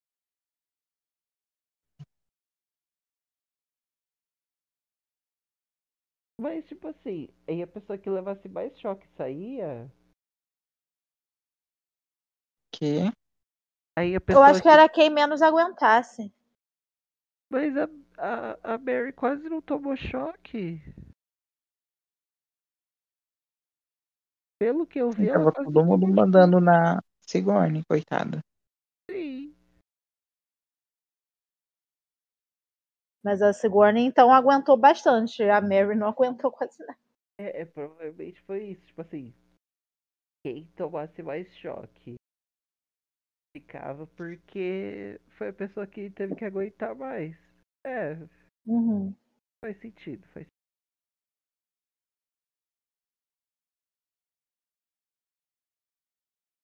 [6.38, 9.90] Mas, tipo assim, aí a pessoa que levasse mais choque saía.
[12.74, 13.10] Que
[13.98, 16.34] Aí a Eu pessoa acho que era quem menos aguentasse.
[17.50, 20.82] Mas a, a, a Mary quase não tomou choque.
[24.60, 28.40] Pelo que eu vi, ela tava todo mundo mandando na Sigourney, coitada.
[29.10, 29.56] Sim.
[33.24, 35.42] Mas a Sigourney, então, aguentou bastante.
[35.44, 37.00] A Mary não aguentou quase nada.
[37.40, 38.86] É, é, provavelmente foi isso.
[38.86, 39.34] Tipo assim,
[40.44, 42.16] quem tomasse mais choque
[43.56, 47.38] ficava porque foi a pessoa que teve que aguentar mais.
[47.86, 48.18] É,
[48.66, 49.16] Uhum.
[49.62, 50.26] faz sentido.
[50.34, 50.48] Faz...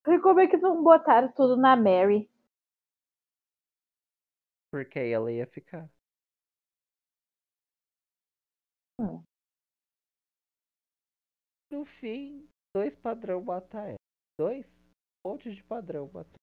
[0.08, 2.30] E como é que não botaram tudo na Mary?
[4.70, 5.90] Porque aí ela ia ficar.
[9.00, 9.26] Hum.
[11.72, 13.98] No fim, dois padrão matar ela.
[14.38, 14.66] Dois?
[15.26, 16.38] Um monte de padrão matar.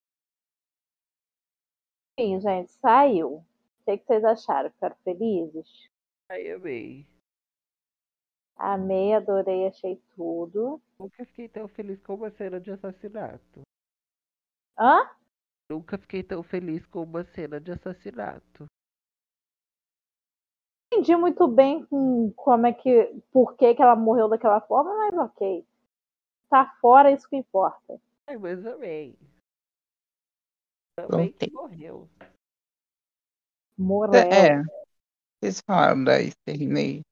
[2.18, 3.34] Sim, gente, saiu.
[3.36, 3.44] O
[3.84, 4.70] que, que vocês acharam?
[4.70, 5.88] Ficaram felizes?
[6.28, 7.06] Aí amei.
[8.56, 10.82] Amei, adorei, achei tudo.
[10.98, 13.60] Nunca fiquei tão feliz com uma cena de assassinato.
[14.76, 15.08] Hã?
[15.70, 18.66] Nunca fiquei tão feliz com uma cena de assassinato.
[20.92, 21.86] Entendi muito bem
[22.34, 23.22] como é que.
[23.30, 25.64] por que, que ela morreu daquela forma, mas ok.
[26.50, 28.00] Tá fora, isso que importa.
[28.26, 29.16] Ai, mas amei.
[31.06, 31.52] Também que Gostei.
[31.52, 32.10] morreu.
[33.76, 34.20] Morreu.
[34.20, 34.62] É,
[35.40, 37.02] vocês falaram da Exterminei.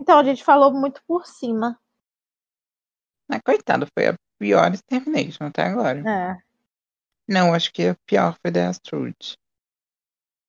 [0.00, 1.80] Então, a gente falou muito por cima.
[3.28, 5.98] Ah, coitada, foi a pior Extermination até agora.
[6.00, 6.42] É.
[7.28, 9.34] Não, acho que a pior foi da Astrude.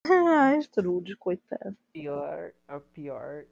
[0.07, 1.75] Ai, Strude, coitada.
[1.93, 3.45] Pior, a pior.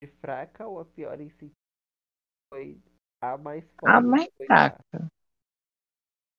[0.00, 1.52] De fraca ou a pior em si?
[2.48, 2.80] Foi
[3.32, 3.96] a mais forte.
[3.96, 5.08] A mais fraca.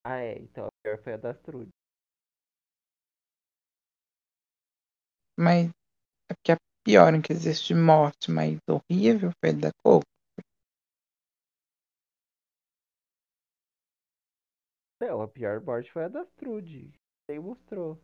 [0.04, 0.40] Ah, é.
[0.40, 1.72] Então a pior foi a da Trude.
[5.38, 5.70] Mas
[6.32, 10.06] é porque a pior em que existe morte mais horrível foi a da Coco.
[15.00, 16.92] Não, a pior morte foi a da Trude.
[17.30, 17.98] Nem mostrou.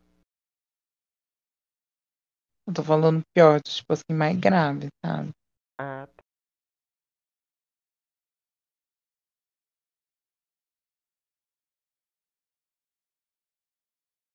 [2.68, 5.32] Eu tô falando pior, tipo assim, mais grave, sabe?
[5.78, 6.21] Ah, tá.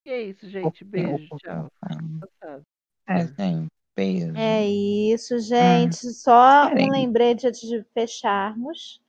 [0.06, 0.84] E é isso, gente.
[0.84, 1.68] Beijo, tchau.
[3.08, 4.36] É, gente, beijo.
[4.36, 5.96] É isso, gente.
[5.96, 9.02] Só um lembrete antes de fecharmos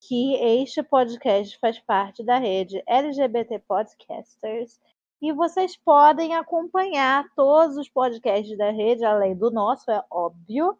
[0.00, 4.80] que este podcast faz parte da rede LGBT Podcasters
[5.22, 10.76] e vocês podem acompanhar todos os podcasts da rede, além do nosso, é óbvio,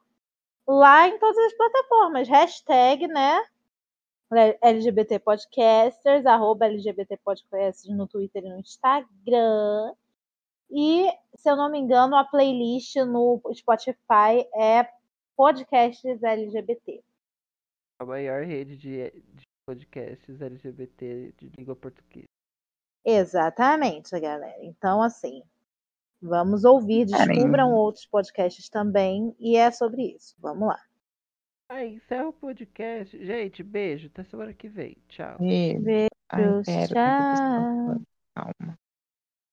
[0.67, 2.29] lá em todas as plataformas.
[2.29, 3.41] Hashtag, né?
[4.33, 9.95] LGBT Podcasters, arroba LGBT Podcasters no Twitter e no Instagram.
[10.71, 14.89] E, se eu não me engano, a playlist no Spotify é
[15.37, 17.03] Podcasts LGBT.
[18.01, 22.27] A maior rede de, de podcasts LGBT de língua portuguesa.
[23.05, 24.57] Exatamente, galera.
[24.61, 25.43] Então, assim,
[26.21, 30.35] vamos ouvir, descubram outros podcasts também, e é sobre isso.
[30.39, 30.81] Vamos lá.
[31.69, 33.17] Aí, encerra o podcast.
[33.25, 34.07] Gente, beijo.
[34.09, 34.97] Até semana que vem.
[35.09, 35.39] Tchau.
[35.39, 35.81] Beijo.
[35.81, 38.05] Beijos, Ai, pera, tchau.
[38.35, 38.79] Calma.